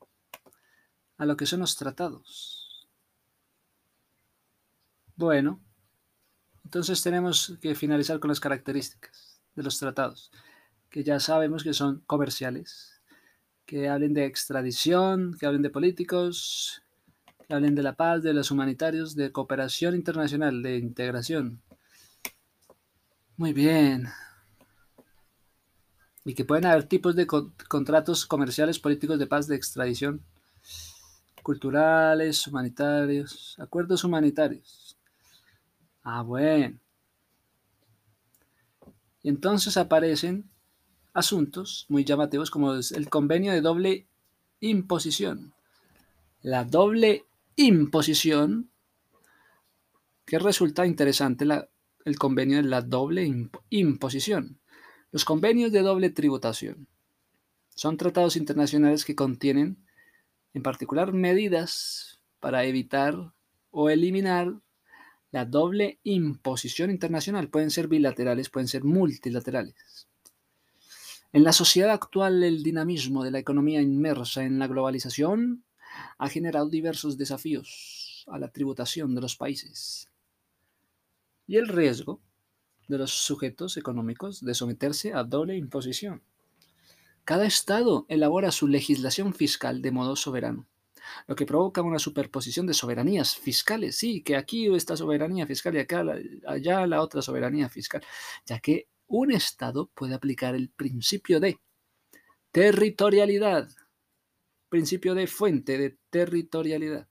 a 1.17 1.25
lo 1.25 1.37
que 1.37 1.45
son 1.45 1.61
los 1.61 1.77
tratados. 1.77 2.87
Bueno, 5.15 5.61
entonces 6.63 7.01
tenemos 7.01 7.57
que 7.61 7.75
finalizar 7.75 8.19
con 8.19 8.29
las 8.29 8.39
características 8.39 9.41
de 9.55 9.63
los 9.63 9.79
tratados, 9.79 10.31
que 10.89 11.03
ya 11.03 11.19
sabemos 11.19 11.63
que 11.63 11.73
son 11.73 12.01
comerciales, 12.05 12.98
que 13.69 13.87
hablen 13.87 14.15
de 14.15 14.25
extradición, 14.25 15.37
que 15.39 15.45
hablen 15.45 15.61
de 15.61 15.69
políticos, 15.69 16.81
que 17.47 17.53
hablen 17.53 17.75
de 17.75 17.83
la 17.83 17.93
paz, 17.93 18.23
de 18.23 18.33
los 18.33 18.49
humanitarios, 18.49 19.15
de 19.15 19.31
cooperación 19.31 19.93
internacional, 19.93 20.63
de 20.63 20.77
integración. 20.79 21.61
Muy 23.37 23.53
bien. 23.53 24.07
Y 26.25 26.33
que 26.33 26.45
pueden 26.45 26.65
haber 26.65 26.85
tipos 26.85 27.15
de 27.15 27.27
contratos 27.27 28.25
comerciales, 28.25 28.79
políticos, 28.79 29.19
de 29.19 29.27
paz, 29.27 29.45
de 29.45 29.57
extradición, 29.57 30.23
culturales, 31.43 32.47
humanitarios, 32.47 33.55
acuerdos 33.59 34.03
humanitarios. 34.03 34.97
Ah, 36.01 36.23
bueno. 36.23 36.79
Y 39.21 39.29
entonces 39.29 39.77
aparecen 39.77 40.48
asuntos 41.19 41.85
muy 41.89 42.03
llamativos 42.03 42.49
como 42.49 42.73
el 42.73 43.09
convenio 43.09 43.51
de 43.51 43.61
doble 43.61 44.07
imposición. 44.59 45.53
La 46.41 46.63
doble 46.63 47.25
imposición, 47.55 48.69
que 50.25 50.39
resulta 50.39 50.85
interesante 50.85 51.45
el 52.05 52.17
convenio 52.17 52.57
de 52.57 52.69
la 52.69 52.81
doble 52.81 53.49
imposición. 53.69 54.59
Los 55.11 55.25
convenios 55.25 55.71
de 55.71 55.81
doble 55.81 56.09
tributación 56.09 56.87
son 57.75 57.97
tratados 57.97 58.35
internacionales 58.35 59.05
que 59.05 59.15
contienen 59.15 59.77
en 60.53 60.63
particular 60.63 61.13
medidas 61.13 62.19
para 62.39 62.63
evitar 62.65 63.33
o 63.71 63.89
eliminar 63.89 64.53
la 65.31 65.45
doble 65.45 65.99
imposición 66.03 66.91
internacional. 66.91 67.49
Pueden 67.49 67.71
ser 67.71 67.87
bilaterales, 67.87 68.49
pueden 68.49 68.67
ser 68.67 68.83
multilaterales. 68.83 70.07
En 71.31 71.43
la 71.43 71.53
sociedad 71.53 71.91
actual, 71.91 72.43
el 72.43 72.63
dinamismo 72.63 73.23
de 73.23 73.29
la 73.29 73.37
economía 73.37 73.81
inmersa 73.81 74.43
en 74.43 74.57
la 74.57 74.65
globalización 74.65 75.63
ha 76.17 76.27
generado 76.27 76.69
diversos 76.69 77.17
desafíos 77.17 78.25
a 78.27 78.39
la 78.39 78.51
tributación 78.51 79.13
de 79.13 79.21
los 79.21 79.35
países 79.35 80.09
y 81.45 81.57
el 81.57 81.67
riesgo 81.67 82.19
de 82.87 82.97
los 82.97 83.11
sujetos 83.11 83.77
económicos 83.77 84.41
de 84.41 84.55
someterse 84.55 85.13
a 85.13 85.23
doble 85.23 85.55
imposición. 85.55 86.23
Cada 87.25 87.45
Estado 87.45 88.07
elabora 88.09 88.51
su 88.51 88.67
legislación 88.67 89.35
fiscal 89.35 89.83
de 89.83 89.91
modo 89.91 90.15
soberano, 90.15 90.67
lo 91.27 91.35
que 91.35 91.45
provoca 91.45 91.83
una 91.83 91.99
superposición 91.99 92.65
de 92.65 92.73
soberanías 92.73 93.35
fiscales. 93.35 93.97
Sí, 93.97 94.23
que 94.23 94.35
aquí 94.35 94.65
esta 94.75 94.97
soberanía 94.97 95.45
fiscal 95.45 95.75
y 95.75 95.79
acá, 95.79 96.03
allá 96.47 96.87
la 96.87 97.01
otra 97.03 97.21
soberanía 97.21 97.69
fiscal, 97.69 98.03
ya 98.47 98.59
que 98.59 98.87
un 99.09 99.31
Estado 99.31 99.89
puede 99.93 100.13
aplicar 100.13 100.55
el 100.55 100.69
principio 100.69 101.39
de 101.39 101.59
territorialidad, 102.51 103.69
principio 104.69 105.15
de 105.15 105.27
fuente 105.27 105.77
de 105.77 105.97
territorialidad, 106.09 107.07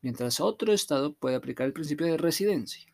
mientras 0.00 0.40
otro 0.40 0.72
Estado 0.72 1.14
puede 1.14 1.36
aplicar 1.36 1.66
el 1.66 1.74
principio 1.74 2.06
de 2.06 2.16
residencia. 2.16 2.84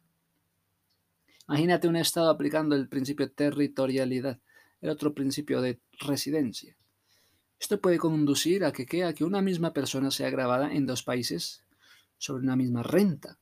Imagínate 1.48 1.88
un 1.88 1.96
Estado 1.96 2.30
aplicando 2.30 2.74
el 2.74 2.88
principio 2.88 3.26
de 3.26 3.32
territorialidad, 3.32 4.40
el 4.80 4.90
otro 4.90 5.14
principio 5.14 5.60
de 5.60 5.80
residencia. 6.00 6.76
Esto 7.60 7.80
puede 7.80 7.98
conducir 7.98 8.64
a 8.64 8.72
que, 8.72 8.86
que 8.86 9.24
una 9.24 9.40
misma 9.42 9.72
persona 9.72 10.10
sea 10.10 10.30
grabada 10.30 10.72
en 10.72 10.86
dos 10.86 11.02
países 11.02 11.64
sobre 12.18 12.42
una 12.42 12.56
misma 12.56 12.82
renta. 12.82 13.38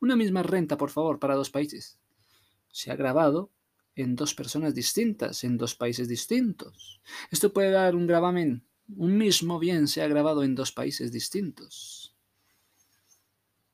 Una 0.00 0.16
misma 0.16 0.42
renta, 0.42 0.76
por 0.76 0.90
favor, 0.90 1.18
para 1.18 1.36
dos 1.36 1.50
países. 1.50 1.98
Se 2.72 2.90
ha 2.90 2.96
grabado 2.96 3.50
en 3.96 4.16
dos 4.16 4.34
personas 4.34 4.74
distintas, 4.74 5.44
en 5.44 5.56
dos 5.56 5.74
países 5.74 6.08
distintos. 6.08 7.00
Esto 7.30 7.52
puede 7.52 7.70
dar 7.70 7.94
un 7.94 8.06
gravamen. 8.06 8.64
Un 8.96 9.16
mismo 9.16 9.58
bien 9.58 9.86
se 9.88 10.02
ha 10.02 10.08
grabado 10.08 10.42
en 10.42 10.54
dos 10.54 10.72
países 10.72 11.12
distintos. 11.12 12.14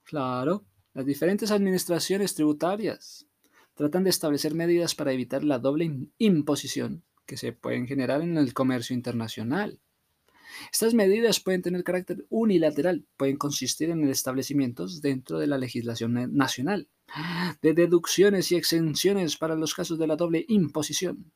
Claro, 0.05 0.65
las 0.95 1.07
diferentes 1.07 1.51
administraciones 1.51 2.35
tributarias 2.35 3.27
tratan 3.75 4.05
de 4.05 4.11
establecer 4.11 4.55
medidas 4.55 4.95
para 4.95 5.13
evitar 5.13 5.45
la 5.45 5.59
doble 5.59 6.09
imposición 6.19 7.03
que 7.27 7.37
se 7.37 7.53
pueden 7.53 7.87
generar 7.87 8.23
en 8.23 8.37
el 8.37 8.55
comercio 8.55 8.95
internacional. 8.95 9.81
Estas 10.73 10.95
medidas 10.95 11.41
pueden 11.41 11.63
tener 11.63 11.83
carácter 11.83 12.25
unilateral, 12.31 13.05
pueden 13.17 13.37
consistir 13.37 13.91
en 13.91 14.05
el 14.05 14.11
establecimiento 14.11 14.87
dentro 15.03 15.39
de 15.39 15.49
la 15.49 15.59
legislación 15.59 16.35
nacional 16.35 16.89
de 17.63 17.73
deducciones 17.73 18.53
y 18.53 18.57
exenciones 18.57 19.37
para 19.37 19.55
los 19.55 19.75
casos 19.75 19.99
de 19.99 20.07
la 20.07 20.17
doble 20.17 20.45
imposición. 20.49 21.33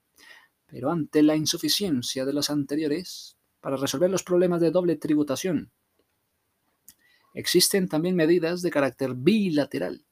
Pero 0.66 0.90
ante 0.90 1.22
la 1.22 1.36
insuficiencia 1.36 2.24
de 2.24 2.32
los 2.32 2.50
anteriores, 2.50 3.36
para 3.60 3.76
resolver 3.76 4.10
los 4.10 4.22
problemas 4.22 4.60
de 4.60 4.70
doble 4.70 4.96
tributación, 4.96 5.72
existen 7.34 7.88
también 7.88 8.16
medidas 8.16 8.62
de 8.62 8.70
carácter 8.70 9.14
bilateral. 9.14 10.04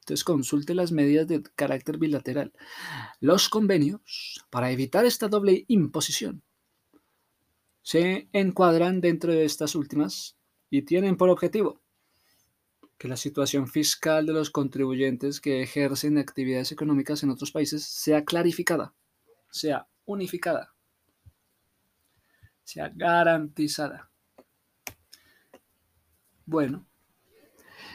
Entonces 0.00 0.24
consulte 0.24 0.74
las 0.74 0.90
medidas 0.90 1.28
de 1.28 1.42
carácter 1.54 1.98
bilateral. 1.98 2.52
Los 3.20 3.48
convenios, 3.50 4.42
para 4.50 4.70
evitar 4.70 5.04
esta 5.04 5.28
doble 5.28 5.64
imposición, 5.68 6.42
se 7.82 8.28
encuadran 8.32 9.00
dentro 9.00 9.32
de 9.32 9.44
estas 9.44 9.74
últimas 9.74 10.36
y 10.70 10.82
tienen 10.82 11.16
por 11.16 11.28
objetivo 11.28 11.82
que 12.98 13.08
la 13.08 13.16
situación 13.16 13.68
fiscal 13.68 14.26
de 14.26 14.32
los 14.32 14.50
contribuyentes 14.50 15.40
que 15.40 15.62
ejercen 15.62 16.18
actividades 16.18 16.72
económicas 16.72 17.22
en 17.22 17.30
otros 17.30 17.52
países 17.52 17.84
sea 17.84 18.24
clarificada, 18.24 18.92
sea 19.50 19.86
unificada, 20.04 20.74
sea 22.64 22.90
garantizada. 22.94 24.10
Bueno, 26.44 26.86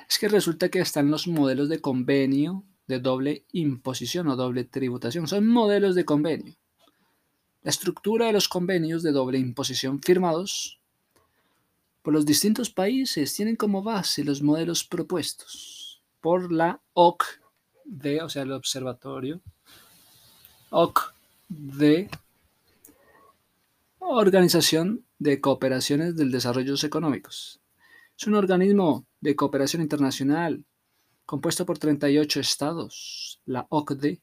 es 0.09 0.17
que 0.17 0.29
resulta 0.29 0.69
que 0.69 0.79
están 0.79 1.11
los 1.11 1.27
modelos 1.27 1.67
de 1.67 1.81
convenio 1.81 2.63
de 2.87 2.99
doble 2.99 3.45
imposición 3.51 4.27
o 4.27 4.35
doble 4.35 4.63
tributación. 4.63 5.27
Son 5.27 5.47
modelos 5.47 5.95
de 5.95 6.05
convenio. 6.05 6.55
La 7.61 7.71
estructura 7.71 8.27
de 8.27 8.33
los 8.33 8.47
convenios 8.47 9.03
de 9.03 9.11
doble 9.11 9.37
imposición 9.37 10.01
firmados 10.01 10.81
por 12.03 12.13
los 12.13 12.25
distintos 12.25 12.69
países 12.69 13.33
tienen 13.33 13.55
como 13.55 13.81
base 13.81 14.23
los 14.23 14.43
modelos 14.43 14.83
propuestos 14.83 16.03
por 16.21 16.51
la 16.51 16.81
OCDE, 16.93 18.21
o 18.21 18.29
sea, 18.29 18.43
el 18.43 18.51
Observatorio 18.51 19.41
OCDE, 20.69 22.09
Organización 23.99 25.05
de 25.17 25.39
Cooperaciones 25.39 26.15
del 26.17 26.31
Desarrollo 26.31 26.75
Económicos. 26.83 27.61
Es 28.19 28.27
un 28.27 28.35
organismo 28.35 29.05
de 29.21 29.35
cooperación 29.35 29.81
internacional 29.81 30.65
compuesto 31.25 31.65
por 31.65 31.77
38 31.77 32.41
estados, 32.41 33.39
la 33.45 33.65
OCDE, 33.69 34.21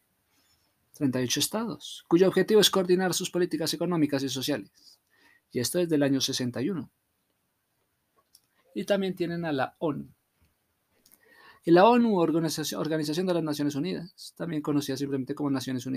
38 0.94 1.40
estados, 1.40 2.04
cuyo 2.08 2.28
objetivo 2.28 2.60
es 2.60 2.68
coordinar 2.68 3.14
sus 3.14 3.30
políticas 3.30 3.72
económicas 3.72 4.22
y 4.22 4.28
sociales. 4.28 5.00
Y 5.50 5.60
esto 5.60 5.78
desde 5.78 5.96
el 5.96 6.02
año 6.02 6.20
61. 6.20 6.90
Y 8.74 8.84
también 8.84 9.14
tienen 9.14 9.44
a 9.44 9.52
la 9.52 9.74
ONU, 9.78 10.08
Y 11.64 11.70
la 11.70 11.86
ONU, 11.86 12.18
Organización, 12.18 12.80
Organización 12.80 13.26
de 13.26 13.34
las 13.34 13.42
Naciones 13.42 13.74
Unidas, 13.74 14.34
también 14.36 14.62
conocida 14.62 14.96
simplemente 14.96 15.34
como 15.34 15.50
Naciones 15.50 15.86
Unidas. 15.86 15.88